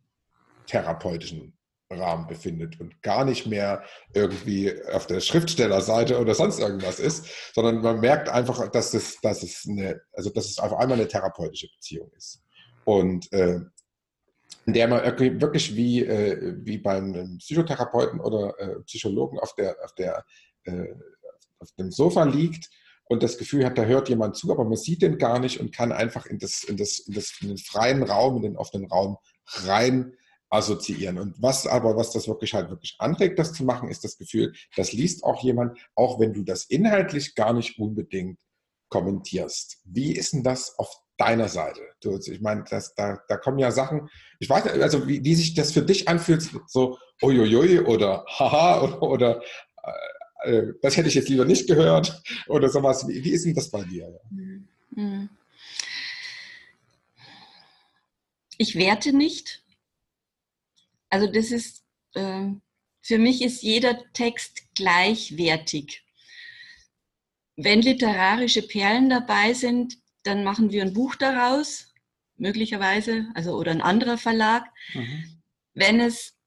[0.68, 1.58] therapeutischen
[1.92, 7.82] Rahmen befindet und gar nicht mehr irgendwie auf der Schriftstellerseite oder sonst irgendwas ist, sondern
[7.82, 11.68] man merkt einfach, dass es, dass es eine, also dass es auf einmal eine therapeutische
[11.76, 12.44] Beziehung ist.
[12.86, 13.62] Und äh,
[14.66, 15.02] in der man
[15.42, 20.24] wirklich wie, äh, wie beim Psychotherapeuten oder äh, Psychologen auf, der, auf, der,
[20.66, 20.94] äh,
[21.58, 22.70] auf dem Sofa liegt
[23.06, 25.76] und das Gefühl hat, da hört jemand zu, aber man sieht den gar nicht und
[25.76, 28.86] kann einfach in, das, in, das, in, das, in den freien Raum, in den offenen
[28.86, 29.18] Raum
[29.66, 30.14] rein
[30.50, 31.20] assoziieren.
[31.20, 34.54] Und was aber, was das wirklich halt wirklich anregt, das zu machen, ist das Gefühl,
[34.76, 38.40] das liest auch jemand, auch wenn du das inhaltlich gar nicht unbedingt
[38.90, 39.82] kommentierst.
[39.86, 41.82] Wie ist denn das auf deiner Seite?
[42.02, 44.10] Du, ich meine, das, da, da kommen ja Sachen,
[44.40, 48.82] ich weiß nicht, also wie, wie sich das für dich anfühlt, so uiuiui oder haha
[48.84, 49.42] oder, oder
[49.84, 49.92] äh,
[50.52, 53.08] äh, das hätte ich jetzt lieber nicht gehört oder sowas.
[53.08, 54.20] Wie, wie ist denn das bei dir?
[54.32, 55.30] Mhm.
[58.58, 59.64] Ich werte nicht,
[61.10, 62.48] also das ist, äh,
[63.02, 66.04] für mich ist jeder Text gleichwertig.
[67.56, 71.94] Wenn literarische Perlen dabei sind, dann machen wir ein Buch daraus,
[72.36, 74.66] möglicherweise, also oder ein anderer Verlag.
[74.94, 75.42] Mhm.
[75.74, 76.38] Wenn es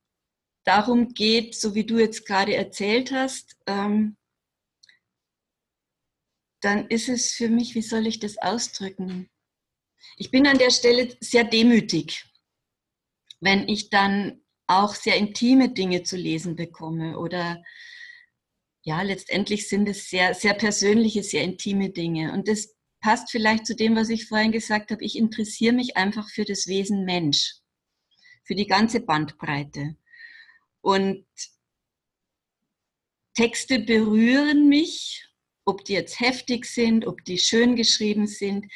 [0.65, 4.17] darum geht, so wie du jetzt gerade erzählt hast, ähm,
[6.61, 9.29] dann ist es für mich, wie soll ich das ausdrücken?
[10.17, 12.25] Ich bin an der Stelle sehr demütig,
[13.41, 14.42] wenn ich dann
[14.79, 17.63] auch sehr intime Dinge zu lesen bekomme oder
[18.85, 22.33] ja, letztendlich sind es sehr, sehr persönliche, sehr intime Dinge.
[22.33, 25.05] Und das passt vielleicht zu dem, was ich vorhin gesagt habe.
[25.05, 27.55] Ich interessiere mich einfach für das Wesen Mensch,
[28.45, 29.97] für die ganze Bandbreite.
[30.81, 31.25] Und
[33.35, 35.29] Texte berühren mich,
[35.65, 38.67] ob die jetzt heftig sind, ob die schön geschrieben sind.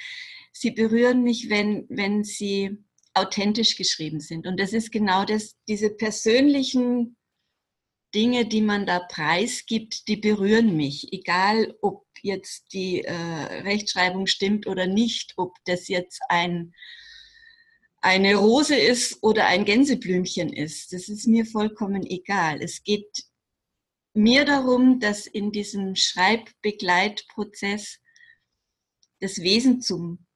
[0.53, 2.79] Sie berühren mich, wenn, wenn sie
[3.17, 4.47] authentisch geschrieben sind.
[4.47, 7.17] Und das ist genau das, diese persönlichen
[8.15, 11.13] Dinge, die man da preisgibt, die berühren mich.
[11.13, 16.73] Egal, ob jetzt die äh, Rechtschreibung stimmt oder nicht, ob das jetzt ein,
[18.01, 20.93] eine Rose ist oder ein Gänseblümchen ist.
[20.93, 22.63] Das ist mir vollkommen egal.
[22.63, 23.25] Es geht
[24.15, 27.99] mir darum, dass in diesem Schreibbegleitprozess
[29.21, 30.27] das Wesen zum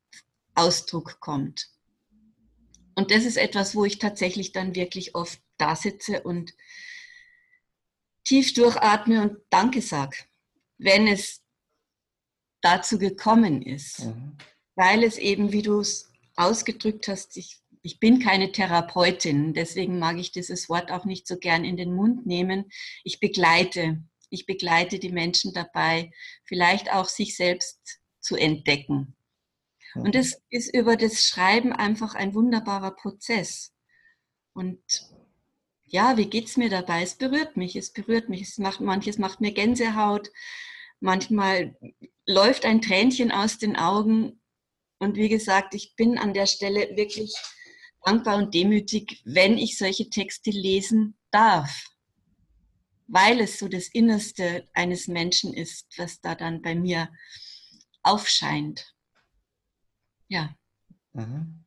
[0.54, 1.69] Ausdruck kommt.
[3.00, 6.52] Und das ist etwas, wo ich tatsächlich dann wirklich oft da sitze und
[8.24, 10.18] tief durchatme und Danke sage,
[10.76, 11.40] wenn es
[12.60, 14.00] dazu gekommen ist.
[14.00, 14.36] Mhm.
[14.74, 20.18] Weil es eben, wie du es ausgedrückt hast, ich, ich bin keine Therapeutin, deswegen mag
[20.18, 22.70] ich dieses Wort auch nicht so gern in den Mund nehmen.
[23.02, 24.04] Ich begleite.
[24.28, 26.12] Ich begleite die Menschen dabei,
[26.44, 27.80] vielleicht auch sich selbst
[28.20, 29.16] zu entdecken.
[29.94, 33.72] Und es ist über das Schreiben einfach ein wunderbarer Prozess.
[34.52, 34.80] Und
[35.84, 37.02] ja, wie geht es mir dabei?
[37.02, 38.42] Es berührt mich, es berührt mich.
[38.42, 40.30] Es macht, manches macht mir Gänsehaut,
[41.00, 41.76] manchmal
[42.26, 44.40] läuft ein Tränchen aus den Augen.
[44.98, 47.34] Und wie gesagt, ich bin an der Stelle wirklich
[48.04, 51.86] dankbar und demütig, wenn ich solche Texte lesen darf,
[53.06, 57.10] weil es so das Innerste eines Menschen ist, was da dann bei mir
[58.02, 58.94] aufscheint.
[60.30, 60.54] Ja.
[61.12, 61.64] Mhm.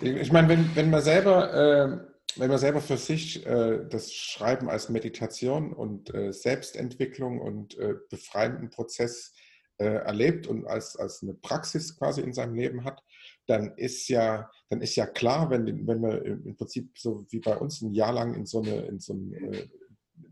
[0.00, 4.68] Ich meine, wenn, wenn man selber, äh, wenn man selber für sich äh, das Schreiben
[4.68, 9.32] als Meditation und äh, Selbstentwicklung und äh, befreienden Prozess
[9.78, 13.02] äh, erlebt und als, als eine Praxis quasi in seinem Leben hat,
[13.46, 17.56] dann ist ja, dann ist ja klar, wenn, wenn man im Prinzip so wie bei
[17.56, 19.68] uns ein Jahr lang in so, eine, in so ein äh,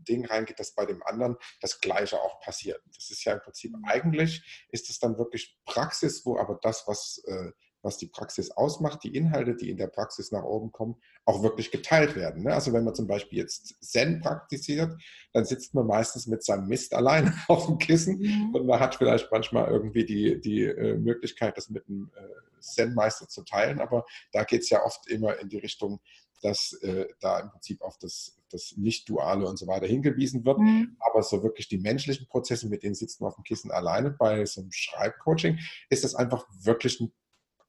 [0.03, 2.81] Ding reingeht, dass bei dem anderen das Gleiche auch passiert.
[2.95, 3.85] Das ist ja im Prinzip mhm.
[3.85, 7.51] eigentlich, ist es dann wirklich Praxis, wo aber das, was, äh,
[7.83, 11.69] was die Praxis ausmacht, die Inhalte, die in der Praxis nach oben kommen, auch wirklich
[11.69, 12.43] geteilt werden.
[12.43, 12.53] Ne?
[12.53, 14.97] Also wenn man zum Beispiel jetzt Zen praktiziert,
[15.33, 18.55] dann sitzt man meistens mit seinem Mist allein auf dem Kissen mhm.
[18.55, 23.27] und man hat vielleicht manchmal irgendwie die, die äh, Möglichkeit, das mit einem äh, Zen-Meister
[23.27, 25.99] zu teilen, aber da geht es ja oft immer in die Richtung,
[26.41, 30.59] dass äh, da im Prinzip auf das, das Nicht-Duale und so weiter hingewiesen wird.
[30.59, 30.97] Mhm.
[30.99, 34.45] Aber so wirklich die menschlichen Prozesse, mit denen sitzt man auf dem Kissen alleine bei
[34.45, 35.57] so einem Schreibcoaching,
[35.89, 37.13] ist das einfach wirklich ein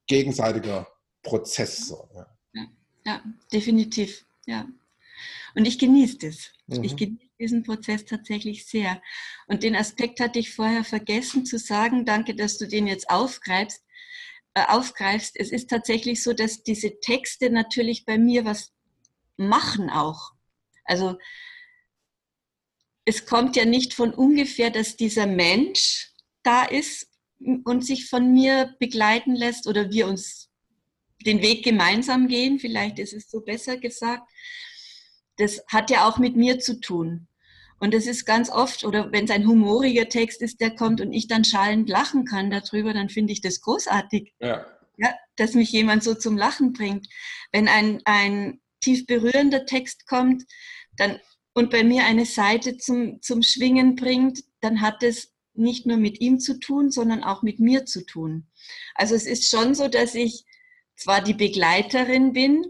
[0.07, 0.87] gegenseitiger
[1.23, 1.89] Prozess.
[1.89, 2.27] So, ja.
[2.53, 2.67] Ja,
[3.07, 4.25] ja, definitiv.
[4.47, 4.69] Ja.
[5.55, 6.53] Und ich genieße das.
[6.67, 6.85] Mhm.
[6.85, 9.01] Ich genieße diesen Prozess tatsächlich sehr.
[9.47, 12.05] Und den Aspekt hatte ich vorher vergessen zu sagen.
[12.05, 13.83] Danke, dass du den jetzt aufgreifst.
[14.55, 15.35] Äh, aufgreifst.
[15.37, 18.73] Es ist tatsächlich so, dass diese Texte natürlich bei mir was
[19.37, 20.33] machen auch.
[20.85, 21.19] Also
[23.05, 26.13] es kommt ja nicht von ungefähr, dass dieser Mensch
[26.45, 27.09] da ist
[27.65, 30.51] und sich von mir begleiten lässt oder wir uns
[31.25, 34.23] den Weg gemeinsam gehen, vielleicht ist es so besser gesagt.
[35.37, 37.29] Das hat ja auch mit mir zu tun.
[37.79, 41.13] Und das ist ganz oft, oder wenn es ein humoriger Text ist, der kommt und
[41.13, 44.33] ich dann schallend lachen kann darüber, dann finde ich das großartig.
[44.41, 44.65] Ja.
[44.97, 45.15] ja.
[45.37, 47.09] Dass mich jemand so zum Lachen bringt.
[47.53, 50.45] Wenn ein, ein tief berührender Text kommt
[50.97, 51.19] dann,
[51.53, 56.21] und bei mir eine Seite zum, zum Schwingen bringt, dann hat es nicht nur mit
[56.21, 58.49] ihm zu tun, sondern auch mit mir zu tun.
[58.95, 60.45] Also es ist schon so, dass ich
[60.97, 62.65] zwar die Begleiterin bin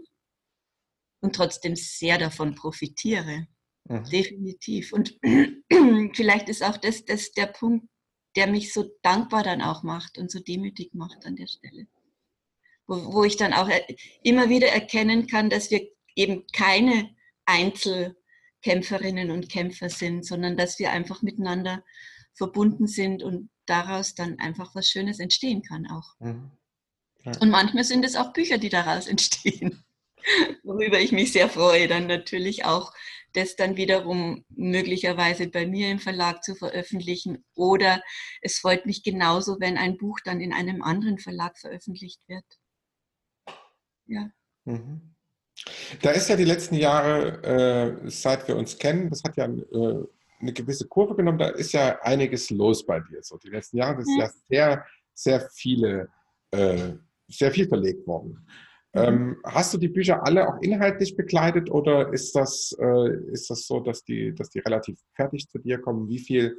[1.21, 3.47] und trotzdem sehr davon profitiere.
[3.85, 4.03] Mhm.
[4.05, 4.93] Definitiv.
[4.93, 5.17] Und
[6.13, 7.87] vielleicht ist auch das, das der Punkt,
[8.35, 11.87] der mich so dankbar dann auch macht und so demütig macht an der Stelle.
[12.87, 13.69] Wo, wo ich dann auch
[14.23, 20.91] immer wieder erkennen kann, dass wir eben keine Einzelkämpferinnen und Kämpfer sind, sondern dass wir
[20.91, 21.83] einfach miteinander
[22.35, 26.13] verbunden sind und daraus dann einfach was Schönes entstehen kann auch.
[26.19, 26.51] Mhm.
[27.23, 27.37] Ja.
[27.39, 29.83] Und manchmal sind es auch Bücher, die daraus entstehen,
[30.63, 32.93] worüber ich mich sehr freue, dann natürlich auch
[33.33, 37.43] das dann wiederum möglicherweise bei mir im Verlag zu veröffentlichen.
[37.53, 38.01] Oder
[38.41, 42.45] es freut mich genauso, wenn ein Buch dann in einem anderen Verlag veröffentlicht wird.
[44.07, 44.29] Ja.
[44.63, 45.15] Mhm.
[46.01, 47.43] Da ist ja die letzten Jahre,
[48.03, 50.05] äh, seit wir uns kennen, das hat ja äh,
[50.45, 53.21] eine gewisse Kurve genommen, da ist ja einiges los bei dir.
[53.21, 56.09] So die letzten Jahre, das ist ja sehr, sehr viele,
[56.51, 56.93] äh,
[57.27, 58.47] sehr viel verlegt worden.
[58.93, 59.01] Mhm.
[59.01, 63.65] Ähm, hast du die Bücher alle auch inhaltlich begleitet oder ist das, äh, ist das
[63.65, 66.07] so, dass die, dass die relativ fertig zu dir kommen?
[66.07, 66.57] Wie viel,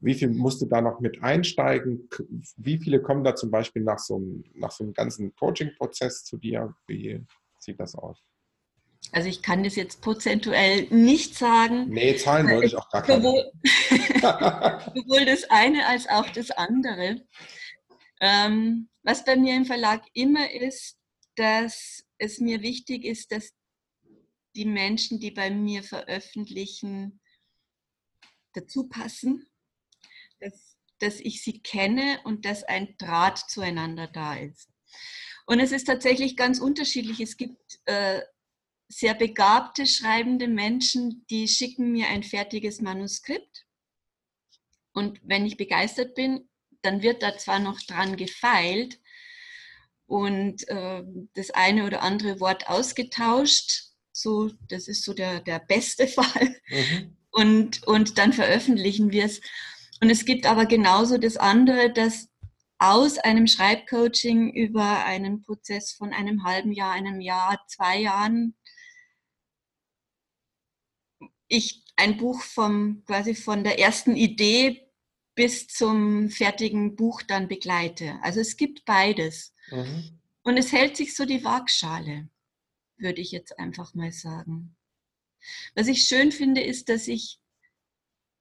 [0.00, 2.08] wie viel musst du da noch mit einsteigen?
[2.56, 6.36] Wie viele kommen da zum Beispiel nach so einem, nach so einem ganzen Coaching-Prozess zu
[6.36, 6.74] dir?
[6.86, 7.24] Wie
[7.58, 8.22] sieht das aus?
[9.12, 11.88] Also ich kann das jetzt prozentuell nicht sagen.
[11.88, 13.22] Nee, Zahlen wollte ich auch gar keine.
[13.22, 13.52] Sowohl,
[14.94, 17.22] sowohl das eine als auch das andere.
[18.20, 20.98] Ähm, was bei mir im Verlag immer ist,
[21.36, 23.52] dass es mir wichtig ist, dass
[24.56, 27.20] die Menschen, die bei mir veröffentlichen,
[28.52, 29.48] dazu passen,
[30.40, 34.68] dass, dass ich sie kenne und dass ein Draht zueinander da ist.
[35.46, 37.20] Und es ist tatsächlich ganz unterschiedlich.
[37.20, 38.20] Es gibt äh,
[38.88, 43.66] sehr begabte schreibende Menschen, die schicken mir ein fertiges Manuskript.
[44.92, 46.48] Und wenn ich begeistert bin,
[46.82, 48.98] dann wird da zwar noch dran gefeilt
[50.06, 51.02] und äh,
[51.34, 53.84] das eine oder andere Wort ausgetauscht.
[54.10, 56.56] So, das ist so der, der beste Fall.
[56.68, 57.16] Mhm.
[57.30, 59.40] Und, und dann veröffentlichen wir es.
[60.00, 62.28] Und es gibt aber genauso das andere, dass
[62.78, 68.54] aus einem Schreibcoaching über einen Prozess von einem halben Jahr, einem Jahr, zwei Jahren
[71.48, 74.88] ich ein Buch vom quasi von der ersten Idee
[75.34, 78.18] bis zum fertigen Buch dann begleite.
[78.22, 79.54] Also es gibt beides.
[79.70, 80.20] Mhm.
[80.42, 82.28] Und es hält sich so die Waagschale,
[82.96, 84.76] würde ich jetzt einfach mal sagen.
[85.74, 87.38] Was ich schön finde, ist, dass ich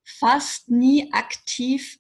[0.04, 2.00] fast nie aktiv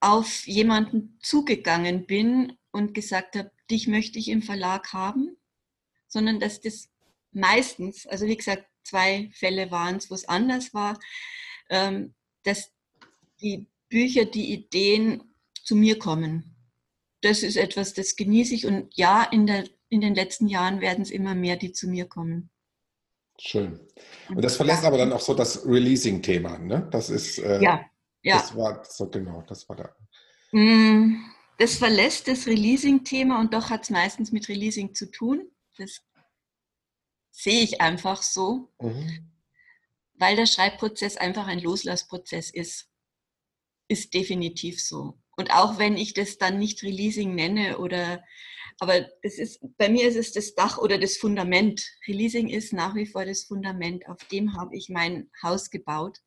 [0.00, 5.36] auf jemanden zugegangen bin und gesagt habe, dich möchte ich im Verlag haben,
[6.08, 6.88] sondern dass das
[7.32, 10.98] meistens, also wie gesagt, zwei Fälle waren es, wo es anders war,
[11.68, 12.72] ähm, dass
[13.40, 16.56] die Bücher, die Ideen zu mir kommen.
[17.22, 21.02] Das ist etwas, das genieße ich und ja, in, der, in den letzten Jahren werden
[21.02, 22.50] es immer mehr, die zu mir kommen.
[23.38, 23.80] Schön.
[24.28, 26.88] Und das verlässt aber dann auch so das Releasing-Thema, ne?
[26.90, 27.84] Das ist, äh, ja,
[28.22, 28.36] ja.
[28.38, 29.96] Das war so genau, das war da.
[30.52, 31.24] Mm,
[31.58, 35.50] das verlässt das Releasing-Thema und doch hat es meistens mit Releasing zu tun.
[35.78, 36.02] Das
[37.42, 39.30] sehe ich einfach so, mhm.
[40.14, 42.88] weil der Schreibprozess einfach ein Loslassprozess ist.
[43.88, 45.18] Ist definitiv so.
[45.36, 48.22] Und auch wenn ich das dann nicht Releasing nenne oder,
[48.78, 51.82] aber das ist, bei mir ist es das Dach oder das Fundament.
[52.06, 54.06] Releasing ist nach wie vor das Fundament.
[54.06, 56.18] Auf dem habe ich mein Haus gebaut.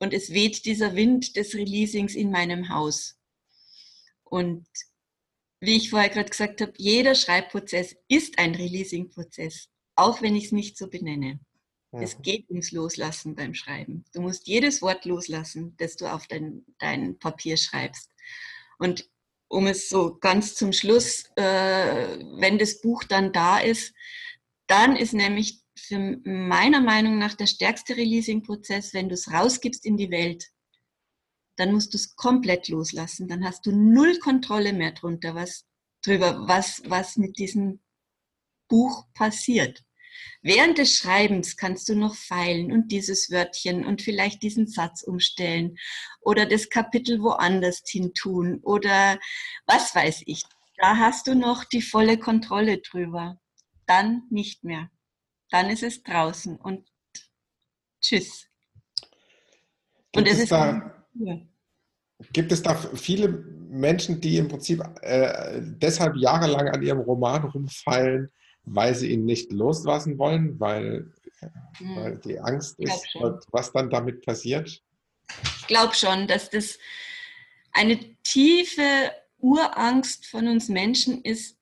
[0.00, 3.18] Und es weht dieser Wind des Releasings in meinem Haus.
[4.24, 4.66] Und
[5.60, 10.52] wie ich vorher gerade gesagt habe, jeder Schreibprozess ist ein Releasing-Prozess auch wenn ich es
[10.52, 11.40] nicht so benenne.
[11.92, 12.02] Mhm.
[12.02, 14.04] Es geht ums Loslassen beim Schreiben.
[14.12, 18.10] Du musst jedes Wort loslassen, das du auf dein, dein Papier schreibst.
[18.78, 19.10] Und
[19.48, 23.94] um es so ganz zum Schluss, äh, wenn das Buch dann da ist,
[24.66, 29.96] dann ist nämlich für meiner Meinung nach der stärkste Releasing-Prozess, wenn du es rausgibst in
[29.96, 30.48] die Welt,
[31.56, 33.26] dann musst du es komplett loslassen.
[33.26, 35.64] Dann hast du null Kontrolle mehr drunter, was
[36.04, 37.80] drüber, was, was mit diesem
[38.68, 39.82] Buch passiert.
[40.42, 45.76] Während des Schreibens kannst du noch feilen und dieses Wörtchen und vielleicht diesen Satz umstellen
[46.20, 49.18] oder das Kapitel woanders hin tun oder
[49.66, 50.42] was weiß ich.
[50.76, 53.40] Da hast du noch die volle Kontrolle drüber.
[53.86, 54.90] Dann nicht mehr.
[55.50, 56.88] Dann ist es draußen und
[58.00, 58.46] tschüss.
[60.12, 61.40] Gibt und es, es da, ja.
[62.32, 68.30] Gibt es da viele Menschen, die im Prinzip äh, deshalb jahrelang an ihrem Roman rumfallen,
[68.74, 71.12] weil sie ihn nicht loslassen wollen, weil,
[71.78, 71.96] hm.
[71.96, 73.06] weil die Angst ist,
[73.50, 74.82] was dann damit passiert?
[75.60, 76.78] Ich glaube schon, dass das
[77.72, 81.58] eine tiefe Urangst von uns Menschen ist,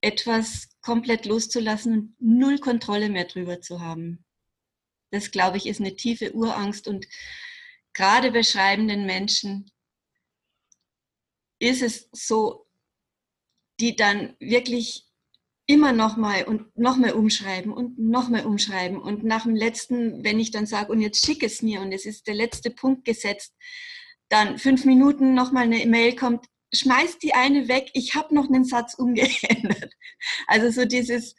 [0.00, 4.24] etwas komplett loszulassen und null Kontrolle mehr drüber zu haben.
[5.10, 7.06] Das, glaube ich, ist eine tiefe Urangst und
[7.94, 9.70] gerade bei schreibenden Menschen
[11.58, 12.66] ist es so,
[13.80, 15.07] die dann wirklich
[15.68, 18.98] immer nochmal und nochmal umschreiben und nochmal umschreiben.
[18.98, 22.06] Und nach dem letzten, wenn ich dann sage, und jetzt schick es mir und es
[22.06, 23.54] ist der letzte Punkt gesetzt,
[24.30, 28.64] dann fünf Minuten nochmal eine E-Mail kommt, schmeiß die eine weg, ich habe noch einen
[28.64, 29.92] Satz umgeändert.
[30.48, 31.36] Also so dieses,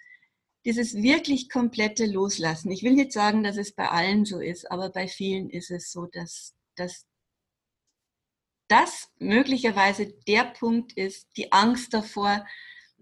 [0.64, 2.72] dieses wirklich komplette Loslassen.
[2.72, 5.92] Ich will nicht sagen, dass es bei allen so ist, aber bei vielen ist es
[5.92, 7.06] so, dass, dass
[8.70, 12.46] das möglicherweise der Punkt ist, die Angst davor,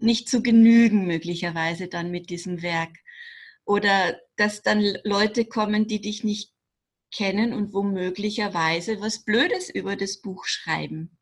[0.02, 2.96] nicht zu genügen möglicherweise dann mit diesem Werk.
[3.64, 6.52] Oder dass dann Leute kommen, die dich nicht
[7.14, 11.18] kennen und womöglicherweise was Blödes über das Buch schreiben.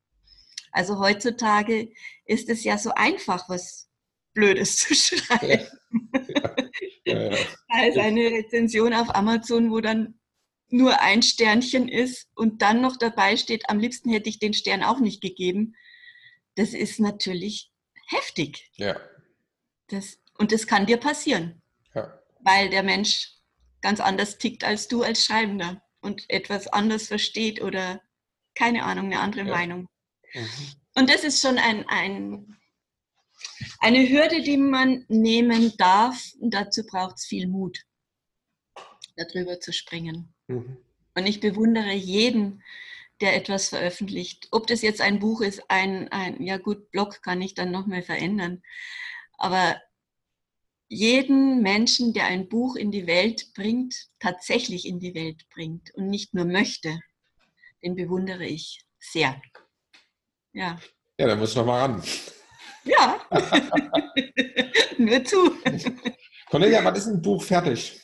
[0.72, 1.91] Also heutzutage
[2.24, 3.89] ist es ja so einfach, was
[4.35, 5.66] Blödes zu schreiben.
[6.29, 6.57] Ja.
[7.07, 7.31] Ja,
[7.89, 10.18] ist eine Rezension auf Amazon, wo dann
[10.68, 14.83] nur ein Sternchen ist und dann noch dabei steht, am liebsten hätte ich den Stern
[14.83, 15.77] auch nicht gegeben.
[16.57, 17.70] Das ist natürlich
[18.07, 18.71] heftig.
[18.75, 18.99] Ja.
[19.89, 21.63] Das, und das kann dir passieren.
[21.95, 22.21] Ja.
[22.41, 23.33] Weil der Mensch
[23.81, 28.01] ganz anders tickt als du als Schreibender und etwas anders versteht oder
[28.55, 29.55] keine Ahnung, eine andere ja.
[29.55, 29.89] Meinung.
[30.33, 30.49] Mhm.
[30.95, 32.57] Und das ist schon ein, ein,
[33.81, 36.33] eine Hürde, die man nehmen darf.
[36.41, 37.79] Und dazu braucht es viel Mut,
[39.17, 40.35] darüber zu springen.
[40.49, 40.79] Mhm.
[41.15, 42.63] Und ich bewundere jeden,
[43.21, 44.49] der etwas veröffentlicht.
[44.51, 48.03] Ob das jetzt ein Buch ist, ein, ein ja gut, Blog kann ich dann nochmal
[48.03, 48.62] verändern.
[49.39, 49.81] Aber
[50.89, 56.09] jeden Menschen, der ein Buch in die Welt bringt, tatsächlich in die Welt bringt und
[56.09, 57.01] nicht nur möchte,
[57.83, 59.41] den bewundere ich sehr.
[60.53, 60.79] Ja.
[61.19, 62.03] Ja, dann muss ich noch mal ran.
[62.85, 63.21] Ja,
[64.99, 65.57] nur zu.
[66.49, 68.01] Cornelia, wann ist ein Buch fertig?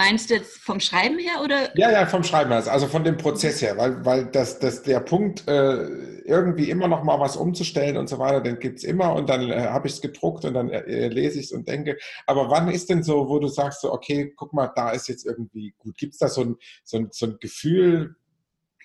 [0.00, 1.76] Meinst du jetzt vom Schreiben her oder?
[1.76, 5.00] Ja, ja, vom Schreiben her, also von dem Prozess her, weil, weil das, das, der
[5.00, 9.14] Punkt, äh, irgendwie immer noch mal was umzustellen und so weiter, den gibt es immer
[9.14, 11.98] und dann äh, habe ich es gedruckt und dann äh, lese ich es und denke,
[12.26, 15.26] aber wann ist denn so, wo du sagst, so, okay, guck mal, da ist jetzt
[15.26, 15.98] irgendwie gut.
[15.98, 18.16] Gibt es da so ein, so, ein, so ein Gefühl?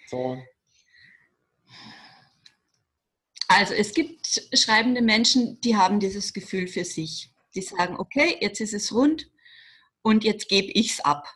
[0.07, 0.35] So?
[3.47, 7.31] Also es gibt schreibende Menschen, die haben dieses Gefühl für sich.
[7.55, 9.31] Die sagen, okay, jetzt ist es rund,
[10.05, 11.27] und jetzt gebe ich es ab.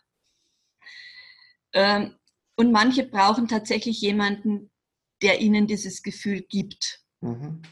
[1.74, 2.16] Ähm,
[2.56, 4.70] und manche brauchen tatsächlich jemanden,
[5.24, 7.64] der ihnen dieses Gefühl gibt, mhm.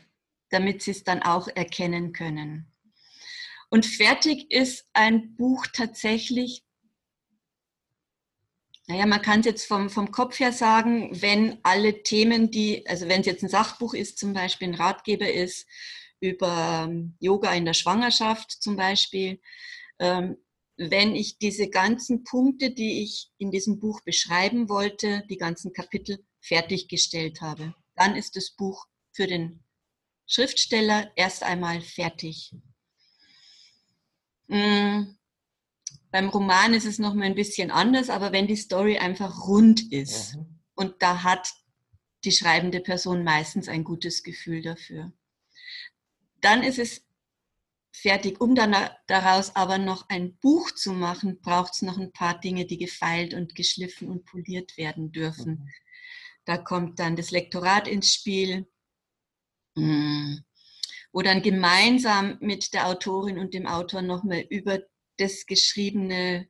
[0.50, 2.74] damit sie es dann auch erkennen können.
[3.70, 6.64] Und fertig ist ein Buch tatsächlich,
[8.88, 13.08] naja, man kann es jetzt vom, vom Kopf her sagen, wenn alle Themen, die, also
[13.08, 15.68] wenn es jetzt ein Sachbuch ist, zum Beispiel ein Ratgeber ist,
[16.20, 19.40] über Yoga in der Schwangerschaft zum Beispiel,
[20.00, 20.38] ähm,
[20.78, 26.24] wenn ich diese ganzen Punkte, die ich in diesem Buch beschreiben wollte, die ganzen Kapitel
[26.40, 27.74] fertiggestellt habe.
[27.96, 29.64] Dann ist das Buch für den
[30.28, 32.54] Schriftsteller erst einmal fertig.
[34.48, 35.18] Mhm.
[36.12, 39.92] Beim Roman ist es noch mal ein bisschen anders, aber wenn die Story einfach rund
[39.92, 40.60] ist mhm.
[40.76, 41.52] und da hat
[42.24, 45.12] die schreibende Person meistens ein gutes Gefühl dafür,
[46.42, 47.07] dann ist es
[47.98, 48.40] fertig.
[48.40, 48.76] Um dann
[49.08, 53.34] daraus aber noch ein Buch zu machen, braucht es noch ein paar Dinge, die gefeilt
[53.34, 55.60] und geschliffen und poliert werden dürfen.
[55.60, 55.70] Mhm.
[56.46, 58.68] Da kommt dann das Lektorat ins Spiel,
[59.76, 60.38] mm,
[61.12, 64.80] wo dann gemeinsam mit der Autorin und dem Autor nochmal über
[65.18, 66.48] das Geschriebene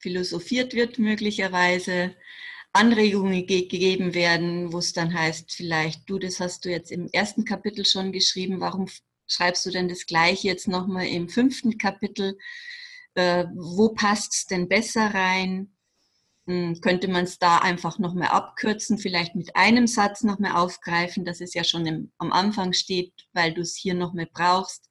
[0.00, 2.14] philosophiert wird, möglicherweise.
[2.72, 7.08] Anregungen ge gegeben werden, wo es dann heißt, vielleicht, du, das hast du jetzt im
[7.12, 8.86] ersten Kapitel schon geschrieben, warum
[9.26, 12.38] schreibst du denn das gleiche jetzt nochmal im fünften Kapitel?
[13.14, 15.76] Äh, wo passt es denn besser rein?
[16.46, 21.40] Hm, könnte man es da einfach nochmal abkürzen, vielleicht mit einem Satz nochmal aufgreifen, dass
[21.40, 24.89] es ja schon im, am Anfang steht, weil du es hier nochmal brauchst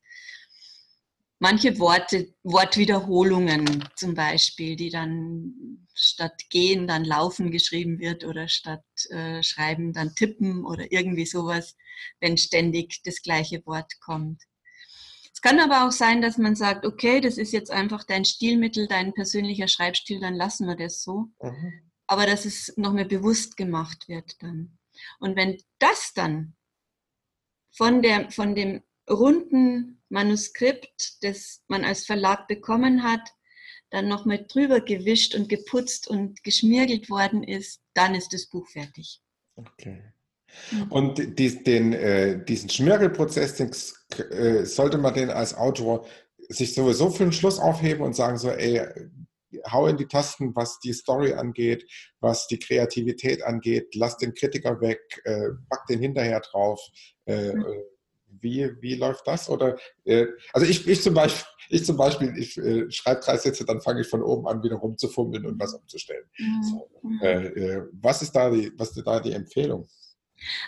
[1.39, 8.85] manche Worte, Wortwiederholungen zum Beispiel, die dann statt gehen dann laufen geschrieben wird oder statt
[9.09, 11.75] äh, schreiben dann tippen oder irgendwie sowas,
[12.19, 14.41] wenn ständig das gleiche Wort kommt.
[15.33, 18.87] Es kann aber auch sein, dass man sagt, okay, das ist jetzt einfach dein Stilmittel,
[18.87, 21.27] dein persönlicher Schreibstil, dann lassen wir das so.
[21.41, 21.91] Mhm.
[22.07, 24.77] Aber dass es noch mehr bewusst gemacht wird dann.
[25.19, 26.55] Und wenn das dann
[27.71, 33.21] von, der, von dem runden Manuskript, das man als Verlag bekommen hat,
[33.91, 39.21] dann nochmal drüber gewischt und geputzt und geschmirgelt worden ist, dann ist das Buch fertig.
[39.55, 40.03] Okay.
[40.71, 40.91] Mhm.
[40.91, 43.71] Und die, den, äh, diesen Schmirgelprozess, den,
[44.31, 46.07] äh, sollte man den als Autor
[46.49, 48.81] sich sowieso für den Schluss aufheben und sagen so, ey,
[49.71, 51.85] hau in die Tasten, was die Story angeht,
[52.19, 56.79] was die Kreativität angeht, lass den Kritiker weg, äh, pack den hinterher drauf.
[57.25, 57.65] Äh, mhm
[58.39, 59.49] wie, wie läuft das?
[59.49, 63.65] Oder äh, also ich, ich zum Beispiel, ich zum Beispiel, ich äh, schreibe drei Sätze,
[63.65, 66.25] dann fange ich von oben an, wieder rumzufummeln und was umzustellen.
[66.37, 66.63] Mhm.
[66.63, 66.89] So,
[67.21, 69.87] äh, äh, was ist da die, was ist da die Empfehlung?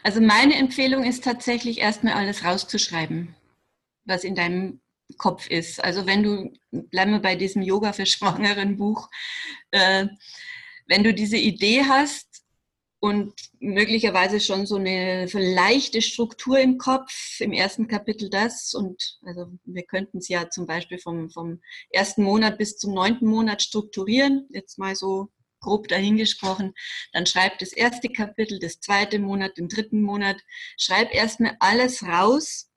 [0.04, 3.36] Also meine Empfehlung ist tatsächlich erstmal alles rauszuschreiben,
[4.06, 4.82] was in deinem
[5.18, 5.84] Kopf ist.
[5.84, 9.10] Also wenn du, bleiben wir bei diesem Yoga für Schwangeren Buch,
[9.72, 10.08] äh,
[10.88, 12.31] wenn du diese Idee hast,
[13.02, 17.42] und möglicherweise schon so eine leichte Struktur im Kopf.
[17.42, 22.24] Im ersten Kapitel das und also wir könnten es ja zum Beispiel vom, vom ersten
[22.24, 25.30] Monat bis zum neunten Monat strukturieren, jetzt mal so
[25.62, 26.74] grob dahingesprochen.
[27.12, 30.38] Dann schreib das erste Kapitel, das zweite Monat, den dritten Monat.
[30.78, 32.70] Schreib erstmal alles raus,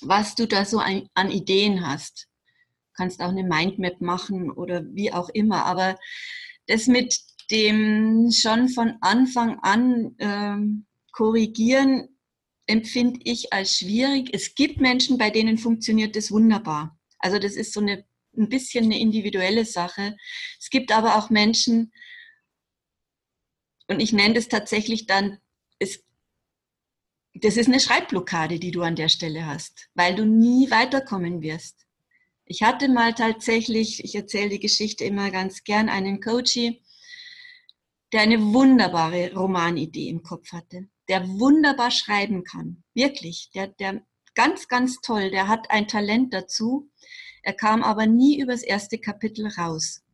[0.00, 2.26] was du da so an, an Ideen hast.
[2.88, 5.96] Du kannst auch eine Mindmap machen oder wie auch immer, aber
[6.66, 7.20] das mit
[7.54, 12.08] dem schon von Anfang an ähm, korrigieren
[12.66, 14.30] empfinde ich als schwierig.
[14.32, 16.98] Es gibt Menschen, bei denen funktioniert das wunderbar.
[17.18, 18.04] Also das ist so eine,
[18.36, 20.16] ein bisschen eine individuelle Sache.
[20.58, 21.92] Es gibt aber auch Menschen,
[23.86, 25.38] und ich nenne das tatsächlich dann,
[25.78, 26.02] es
[27.34, 31.84] das ist eine Schreibblockade, die du an der Stelle hast, weil du nie weiterkommen wirst.
[32.44, 36.83] Ich hatte mal tatsächlich, ich erzähle die Geschichte immer ganz gern, einen Coachie,
[38.14, 42.84] der eine wunderbare Romanidee im Kopf hatte, der wunderbar schreiben kann.
[42.94, 44.06] Wirklich, der, der
[44.36, 46.88] ganz, ganz toll, der hat ein Talent dazu.
[47.42, 50.04] Er kam aber nie übers erste Kapitel raus,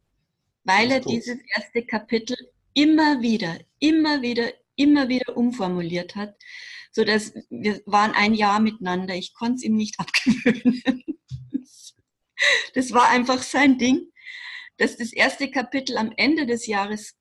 [0.64, 2.38] weil er dieses erste Kapitel
[2.72, 6.34] immer wieder, immer wieder, immer wieder umformuliert hat,
[6.92, 9.14] so dass wir waren ein Jahr miteinander.
[9.14, 11.04] Ich konnte es ihm nicht abgewöhnen.
[12.72, 14.10] Das war einfach sein Ding,
[14.78, 17.19] dass das erste Kapitel am Ende des Jahres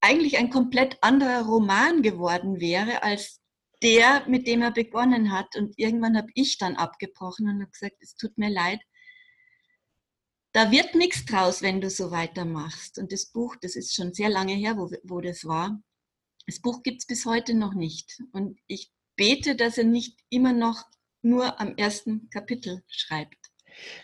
[0.00, 3.40] eigentlich ein komplett anderer Roman geworden wäre als
[3.82, 5.56] der, mit dem er begonnen hat.
[5.56, 8.80] Und irgendwann habe ich dann abgebrochen und habe gesagt, es tut mir leid.
[10.52, 12.98] Da wird nichts draus, wenn du so weitermachst.
[12.98, 15.82] Und das Buch, das ist schon sehr lange her, wo, wo das war.
[16.46, 18.22] Das Buch gibt es bis heute noch nicht.
[18.32, 20.84] Und ich bete, dass er nicht immer noch
[21.20, 23.45] nur am ersten Kapitel schreibt.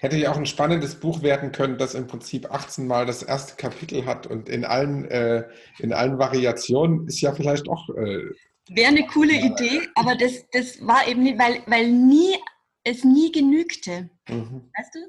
[0.01, 3.57] Hätte ja auch ein spannendes Buch werden können, das im Prinzip 18 Mal das erste
[3.57, 5.49] Kapitel hat und in allen, äh,
[5.79, 7.89] in allen Variationen ist ja vielleicht auch.
[7.91, 8.31] Äh,
[8.69, 12.37] Wäre eine coole ja, Idee, aber das, das war eben nicht, weil, weil nie,
[12.85, 14.11] es nie genügte.
[14.29, 14.71] Mhm.
[14.77, 15.01] Weißt du?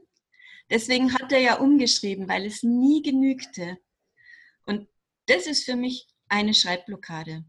[0.70, 3.78] Deswegen hat er ja umgeschrieben, weil es nie genügte.
[4.66, 4.88] Und
[5.28, 7.46] das ist für mich eine Schreibblockade.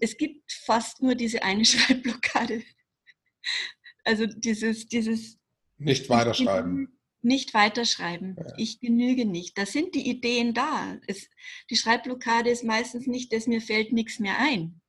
[0.00, 2.62] Es gibt fast nur diese eine Schreibblockade.
[4.04, 5.38] Also dieses, dieses
[5.76, 6.98] nicht weiterschreiben.
[7.22, 8.36] Nicht weiterschreiben.
[8.38, 8.54] Ja.
[8.58, 9.56] Ich genüge nicht.
[9.56, 10.98] Da sind die Ideen da.
[11.06, 11.28] Es,
[11.70, 14.80] die Schreibblockade ist meistens nicht, dass mir fällt nichts mehr ein.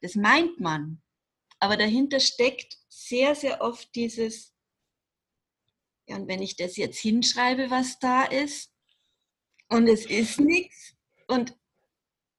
[0.00, 1.00] Das meint man.
[1.58, 4.52] Aber dahinter steckt sehr, sehr oft dieses,
[6.08, 8.70] ja, und wenn ich das jetzt hinschreibe, was da ist,
[9.68, 10.94] und es ist nichts,
[11.28, 11.56] und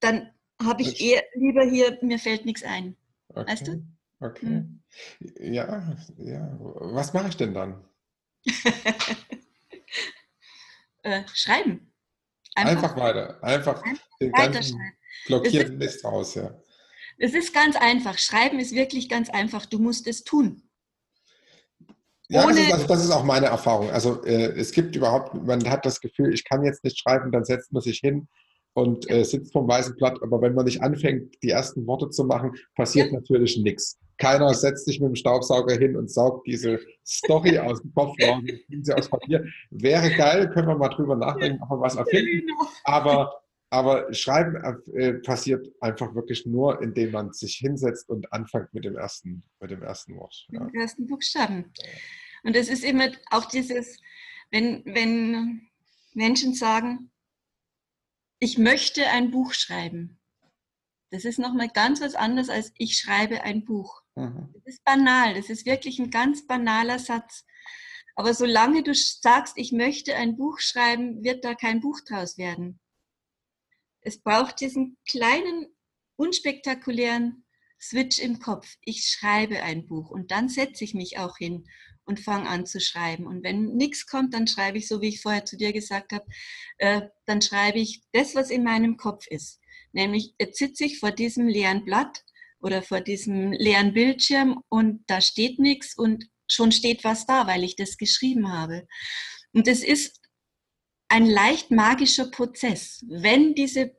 [0.00, 0.32] dann
[0.62, 2.96] habe ich eher lieber hier, mir fällt nichts ein.
[3.28, 3.50] Okay.
[3.50, 3.93] Weißt du?
[4.24, 4.46] Okay.
[4.46, 4.80] Hm.
[5.38, 6.56] Ja, ja.
[6.58, 7.84] Was mache ich denn dann?
[11.02, 11.92] äh, schreiben.
[12.54, 13.44] Einfach, einfach, weiter.
[13.44, 14.80] Einfach, einfach den ganzen
[15.26, 16.58] blockierten Mist raus, ja.
[17.18, 18.16] Es ist ganz einfach.
[18.16, 19.66] Schreiben ist wirklich ganz einfach.
[19.66, 20.62] Du musst es tun.
[22.28, 23.90] Ja, das ist, also, das ist, auch meine Erfahrung.
[23.90, 27.44] Also äh, es gibt überhaupt, man hat das Gefühl, ich kann jetzt nicht schreiben, dann
[27.44, 28.26] setzt man sich hin
[28.72, 30.22] und äh, sitzt vom weißen Blatt.
[30.22, 33.18] Aber wenn man nicht anfängt, die ersten Worte zu machen, passiert ja.
[33.18, 33.98] natürlich nichts.
[34.18, 38.42] Keiner setzt sich mit dem Staubsauger hin und saugt diese Story aus dem Kopf raus,
[38.68, 39.44] sie aus Papier.
[39.70, 42.46] Wäre geil, können wir mal drüber nachdenken, ob wir was erfinden.
[42.46, 42.68] Genau.
[42.84, 44.56] Aber, aber Schreiben
[44.94, 49.70] äh, passiert einfach wirklich nur, indem man sich hinsetzt und anfängt mit dem ersten, mit
[49.70, 50.46] dem ersten Wort.
[50.50, 50.60] Ja.
[50.60, 51.72] Mit dem ersten Buchstaben.
[52.44, 53.98] Und es ist immer auch dieses,
[54.50, 55.68] wenn, wenn
[56.12, 57.10] Menschen sagen,
[58.38, 60.20] ich möchte ein Buch schreiben.
[61.10, 64.03] Das ist nochmal ganz was anderes als ich schreibe ein Buch.
[64.16, 64.52] Mhm.
[64.54, 67.44] Das ist banal, das ist wirklich ein ganz banaler Satz.
[68.16, 72.78] Aber solange du sagst, ich möchte ein Buch schreiben, wird da kein Buch draus werden.
[74.00, 75.66] Es braucht diesen kleinen,
[76.16, 77.44] unspektakulären
[77.80, 78.76] Switch im Kopf.
[78.82, 81.66] Ich schreibe ein Buch und dann setze ich mich auch hin
[82.04, 83.26] und fange an zu schreiben.
[83.26, 86.26] Und wenn nichts kommt, dann schreibe ich, so wie ich vorher zu dir gesagt habe,
[86.78, 89.60] äh, dann schreibe ich das, was in meinem Kopf ist.
[89.92, 92.23] Nämlich, jetzt sitze ich vor diesem leeren Blatt
[92.64, 97.64] oder vor diesem leeren Bildschirm und da steht nichts und schon steht was da, weil
[97.64, 98.86] ich das geschrieben habe.
[99.52, 100.20] Und es ist
[101.08, 103.04] ein leicht magischer Prozess.
[103.08, 103.94] Wenn diese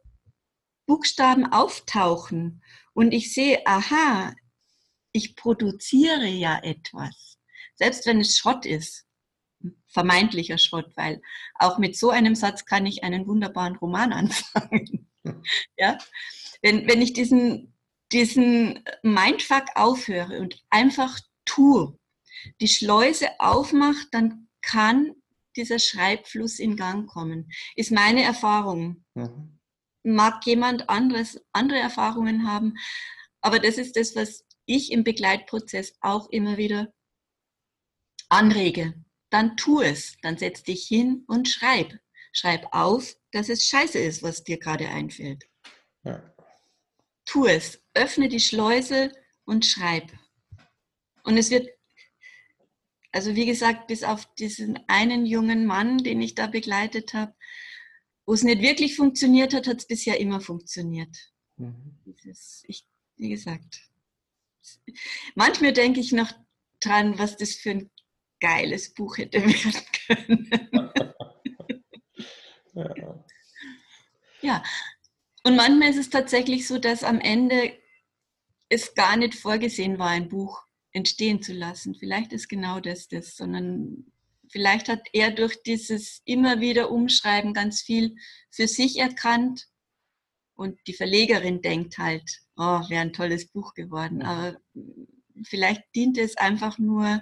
[0.85, 2.63] Buchstaben auftauchen
[2.93, 4.33] und ich sehe, aha,
[5.11, 7.35] ich produziere ja etwas
[7.75, 9.05] selbst wenn es Schrott ist,
[9.87, 11.21] vermeintlicher Schrott, weil
[11.55, 15.09] auch mit so einem Satz kann ich einen wunderbaren Roman anfangen.
[15.77, 15.97] ja?
[16.61, 17.74] wenn, wenn ich diesen,
[18.11, 21.97] diesen Mindfuck aufhöre und einfach tue,
[22.61, 25.13] die Schleuse aufmacht, dann kann
[25.55, 27.49] dieser Schreibfluss in Gang kommen.
[27.75, 29.05] Ist meine Erfahrung.
[29.13, 29.59] Mhm.
[30.03, 32.75] Mag jemand anderes, andere Erfahrungen haben,
[33.41, 36.93] aber das ist das, was ich im Begleitprozess auch immer wieder
[38.29, 38.93] anrege,
[39.29, 40.17] dann tu es.
[40.21, 41.93] Dann setz dich hin und schreib.
[42.31, 45.45] Schreib auf, dass es scheiße ist, was dir gerade einfällt.
[46.03, 46.33] Ja.
[47.25, 47.81] Tu es.
[47.95, 49.11] Öffne die Schleuse
[49.45, 50.11] und schreib.
[51.23, 51.69] Und es wird,
[53.11, 57.33] also wie gesagt, bis auf diesen einen jungen Mann, den ich da begleitet habe,
[58.25, 61.15] wo es nicht wirklich funktioniert hat, hat es bisher immer funktioniert.
[61.57, 61.97] Mhm.
[62.05, 62.85] Dieses, ich,
[63.17, 63.89] wie gesagt,
[65.35, 66.31] manchmal denke ich noch
[66.79, 67.91] dran, was das für ein
[68.39, 70.49] geiles Buch hätte werden können.
[72.73, 73.25] ja.
[74.41, 74.63] ja.
[75.43, 77.77] Und manchmal ist es tatsächlich so, dass am Ende
[78.69, 81.95] es gar nicht vorgesehen war, ein Buch entstehen zu lassen.
[81.95, 84.11] Vielleicht ist genau das das, sondern
[84.49, 88.15] vielleicht hat er durch dieses immer wieder Umschreiben ganz viel
[88.49, 89.67] für sich erkannt
[90.55, 92.23] und die Verlegerin denkt halt,
[92.55, 94.21] oh, wäre ein tolles Buch geworden.
[94.23, 94.57] Aber
[95.43, 97.21] vielleicht dient es einfach nur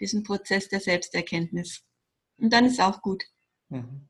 [0.00, 1.82] diesem Prozess der Selbsterkenntnis.
[2.38, 3.22] Und dann ist auch gut.
[3.68, 4.08] Mhm.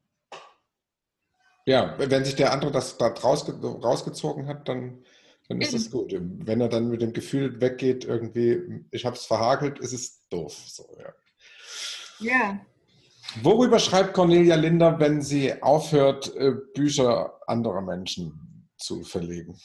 [1.66, 5.04] Ja, wenn sich der andere das da rausge rausgezogen hat, dann,
[5.49, 6.14] dann ist es gut.
[6.16, 10.57] Wenn er dann mit dem Gefühl weggeht, irgendwie, ich habe es verhakelt, ist es doof.
[10.66, 11.12] So, ja.
[12.20, 12.66] ja.
[13.42, 19.59] Worüber schreibt Cornelia Linder, wenn sie aufhört, äh, Bücher anderer Menschen zu verlegen?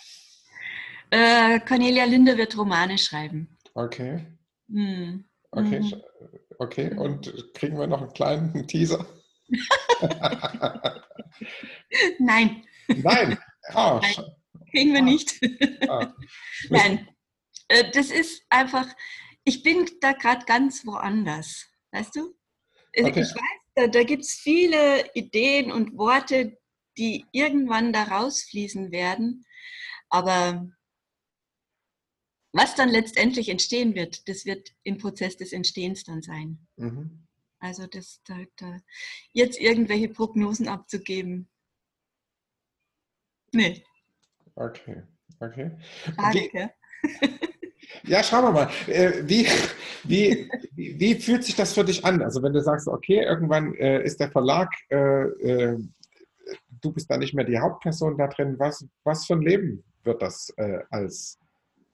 [1.11, 3.57] Äh, Cornelia Linder wird Romane schreiben.
[3.73, 4.25] Okay.
[4.69, 5.25] Hm.
[5.51, 6.01] Okay, mhm.
[6.59, 6.93] okay.
[6.95, 9.05] Und kriegen wir noch einen kleinen Teaser?
[12.19, 12.63] Nein.
[12.87, 13.37] Nein.
[13.73, 14.25] Oh, Nein.
[14.71, 15.03] Kriegen wir ah.
[15.03, 15.39] nicht.
[15.87, 16.13] Ah.
[16.69, 17.07] Nein.
[17.67, 18.87] Äh, das ist einfach,
[19.43, 21.67] ich bin da gerade ganz woanders.
[21.91, 22.35] Weißt du?
[22.93, 23.21] Äh, okay.
[23.21, 26.57] Ich weiß, da, da gibt es viele Ideen und Worte,
[26.97, 29.45] die irgendwann da rausfließen werden.
[30.09, 30.69] Aber
[32.51, 36.67] was dann letztendlich entstehen wird, das wird im Prozess des Entstehens dann sein.
[36.77, 37.27] Mhm.
[37.59, 38.79] Also das, da, da,
[39.33, 41.49] jetzt irgendwelche Prognosen abzugeben.
[43.51, 43.83] Nee.
[44.59, 45.03] Okay,
[45.39, 45.71] okay.
[46.15, 46.69] Frage,
[48.03, 48.69] ja, schauen wir mal.
[48.87, 49.47] Äh, wie,
[50.03, 52.21] wie, wie, fühlt sich das für dich an?
[52.21, 55.77] Also wenn du sagst, okay, irgendwann äh, ist der Verlag, äh,
[56.81, 60.21] du bist da nicht mehr die Hauptperson da drin, was, was für ein Leben wird
[60.21, 60.53] das
[60.89, 61.37] als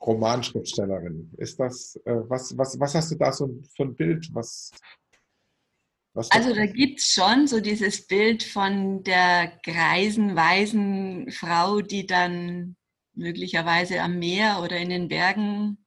[0.01, 1.31] Romanschriftstellerin?
[1.37, 4.29] Ist das, was, was, was hast du da so für ein Bild?
[4.33, 4.71] Was
[6.15, 12.77] also da gibt es schon so dieses Bild von der greisen, weisen Frau, die dann
[13.13, 15.85] möglicherweise am Meer oder in den Bergen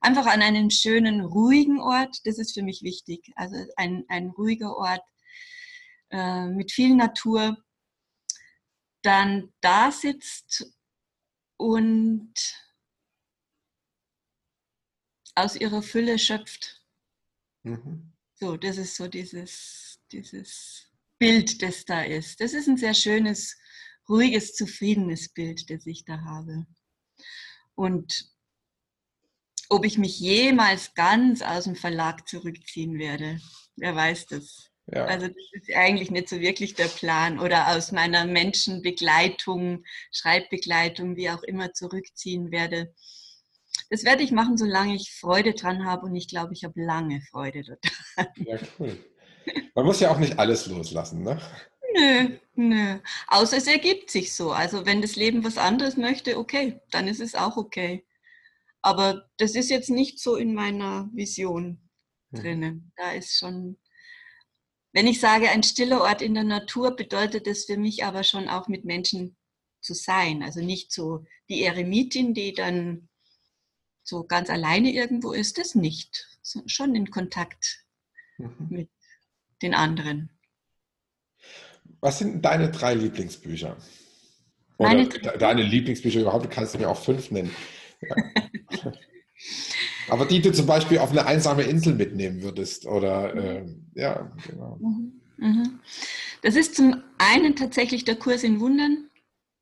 [0.00, 3.30] einfach an einem schönen, ruhigen Ort, das ist für mich wichtig.
[3.36, 5.04] Also ein, ein ruhiger Ort
[6.10, 7.56] äh, mit viel Natur,
[9.02, 10.74] dann da sitzt
[11.56, 12.34] und
[15.34, 16.82] aus ihrer Fülle schöpft.
[17.62, 18.12] Mhm.
[18.40, 20.88] So, das ist so dieses, dieses
[21.18, 22.40] Bild, das da ist.
[22.40, 23.54] Das ist ein sehr schönes,
[24.08, 26.66] ruhiges, zufriedenes Bild, das ich da habe.
[27.74, 28.30] Und
[29.68, 33.38] ob ich mich jemals ganz aus dem Verlag zurückziehen werde,
[33.76, 34.70] wer weiß das.
[34.86, 35.04] Ja.
[35.04, 37.38] Also das ist eigentlich nicht so wirklich der Plan.
[37.38, 42.94] Oder aus meiner Menschenbegleitung, Schreibbegleitung, wie auch immer zurückziehen werde.
[43.90, 47.20] Das werde ich machen, solange ich Freude dran habe und ich glaube, ich habe lange
[47.22, 48.32] Freude daran.
[48.36, 48.96] Ja, cool.
[49.74, 51.40] Man muss ja auch nicht alles loslassen, ne?
[51.96, 52.98] Nö, nö.
[53.26, 54.52] Außer es ergibt sich so.
[54.52, 58.06] Also wenn das Leben was anderes möchte, okay, dann ist es auch okay.
[58.80, 61.88] Aber das ist jetzt nicht so in meiner Vision
[62.32, 62.40] hm.
[62.40, 62.92] drinnen.
[62.96, 63.76] Da ist schon,
[64.92, 68.48] wenn ich sage, ein stiller Ort in der Natur, bedeutet das für mich aber schon
[68.48, 69.36] auch mit Menschen
[69.80, 70.44] zu sein.
[70.44, 73.09] Also nicht so die Eremitin, die dann
[74.02, 76.26] so ganz alleine irgendwo ist, das nicht.
[76.66, 77.84] Schon in Kontakt
[78.38, 78.66] mhm.
[78.68, 78.88] mit
[79.62, 80.30] den anderen.
[82.00, 83.76] Was sind deine drei Lieblingsbücher?
[84.78, 87.54] Oder Meine deine Lieblingsbücher überhaupt, kannst du mir auch fünf nennen.
[88.00, 88.92] Ja.
[90.08, 92.86] Aber die du zum Beispiel auf eine einsame Insel mitnehmen würdest.
[92.86, 94.76] Oder äh, ja, genau.
[94.80, 95.20] Mhm.
[95.36, 95.80] Mhm.
[96.42, 99.09] Das ist zum einen tatsächlich der Kurs in Wundern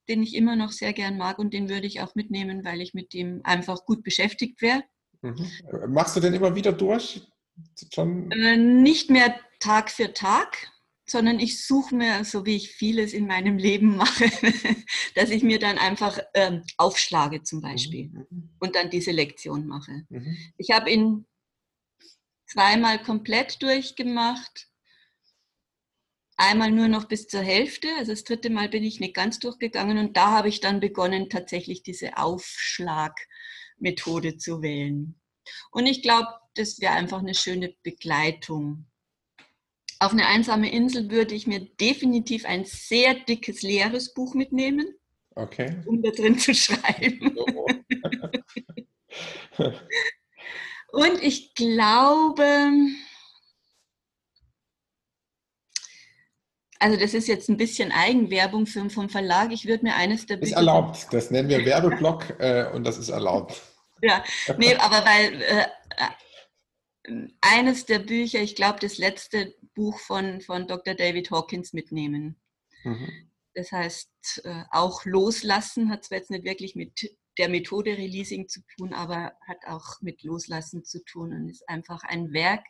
[0.09, 2.95] den ich immer noch sehr gern mag und den würde ich auch mitnehmen, weil ich
[2.95, 4.83] mit dem einfach gut beschäftigt wäre.
[5.23, 5.51] Mhm.
[5.89, 7.23] Machst du den immer wieder durch?
[7.93, 8.31] Schon?
[8.31, 10.71] Äh, nicht mehr Tag für Tag,
[11.07, 14.25] sondern ich suche mir, so wie ich vieles in meinem Leben mache,
[15.15, 18.27] dass ich mir dann einfach ähm, aufschlage zum Beispiel mhm.
[18.31, 18.51] mhm.
[18.61, 20.05] und dann diese Lektion mache.
[20.09, 20.37] Mhm.
[20.57, 21.27] Ich habe ihn
[22.47, 24.68] zweimal komplett durchgemacht
[26.39, 27.89] einmal nur noch bis zur Hälfte.
[27.99, 31.29] Also das dritte Mal bin ich nicht ganz durchgegangen und da habe ich dann begonnen,
[31.29, 35.21] tatsächlich diese Aufschlagmethode zu wählen.
[35.71, 38.87] Und ich glaube, das wäre einfach eine schöne Begleitung.
[40.01, 44.95] Auf eine einsame Insel würde ich mir definitiv ein sehr dickes, leeres Buch mitnehmen,
[45.35, 45.83] okay.
[45.87, 47.37] um da drin zu schreiben.
[50.93, 52.45] und ich glaube,
[56.81, 59.53] Also das ist jetzt ein bisschen Eigenwerbung für, vom Verlag.
[59.53, 60.53] Ich würde mir eines der Bücher...
[60.53, 61.09] Ist erlaubt.
[61.11, 63.61] Das nennen wir Werbeblock äh, und das ist erlaubt.
[64.01, 64.25] Ja,
[64.59, 65.67] nee, aber weil äh,
[67.41, 70.95] eines der Bücher, ich glaube das letzte Buch von, von Dr.
[70.95, 72.41] David Hawkins mitnehmen.
[72.85, 73.31] Mhm.
[73.55, 78.61] Das heißt, äh, auch loslassen hat zwar jetzt nicht wirklich mit der Methode Releasing zu
[78.77, 82.65] tun, aber hat auch mit Loslassen zu tun und ist einfach ein Werk,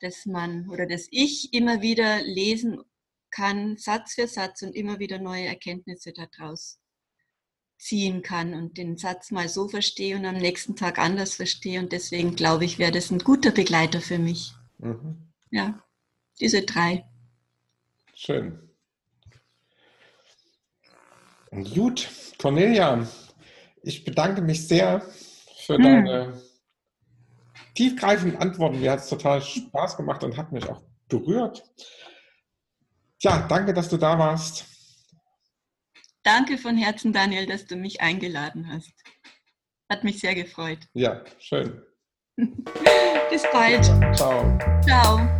[0.00, 2.80] das man oder das ich immer wieder lesen
[3.30, 6.78] kann, Satz für Satz und immer wieder neue Erkenntnisse daraus
[7.78, 11.80] ziehen kann und den Satz mal so verstehe und am nächsten Tag anders verstehe.
[11.80, 14.52] Und deswegen glaube ich, wäre das ein guter Begleiter für mich.
[14.78, 15.32] Mhm.
[15.50, 15.82] Ja,
[16.40, 17.04] diese drei.
[18.14, 18.58] Schön.
[21.50, 22.08] Gut,
[22.38, 23.08] Cornelia,
[23.82, 25.00] ich bedanke mich sehr
[25.66, 25.82] für hm.
[25.82, 26.42] deine
[27.74, 28.80] tiefgreifenden Antworten.
[28.80, 31.64] Mir hat es total Spaß gemacht und hat mich auch berührt.
[33.20, 34.64] Tja, danke, dass du da warst.
[36.22, 38.92] Danke von Herzen, Daniel, dass du mich eingeladen hast.
[39.90, 40.78] Hat mich sehr gefreut.
[40.94, 41.82] Ja, schön.
[42.36, 43.84] Bis bald.
[44.16, 44.58] Ciao.
[44.82, 45.39] Ciao.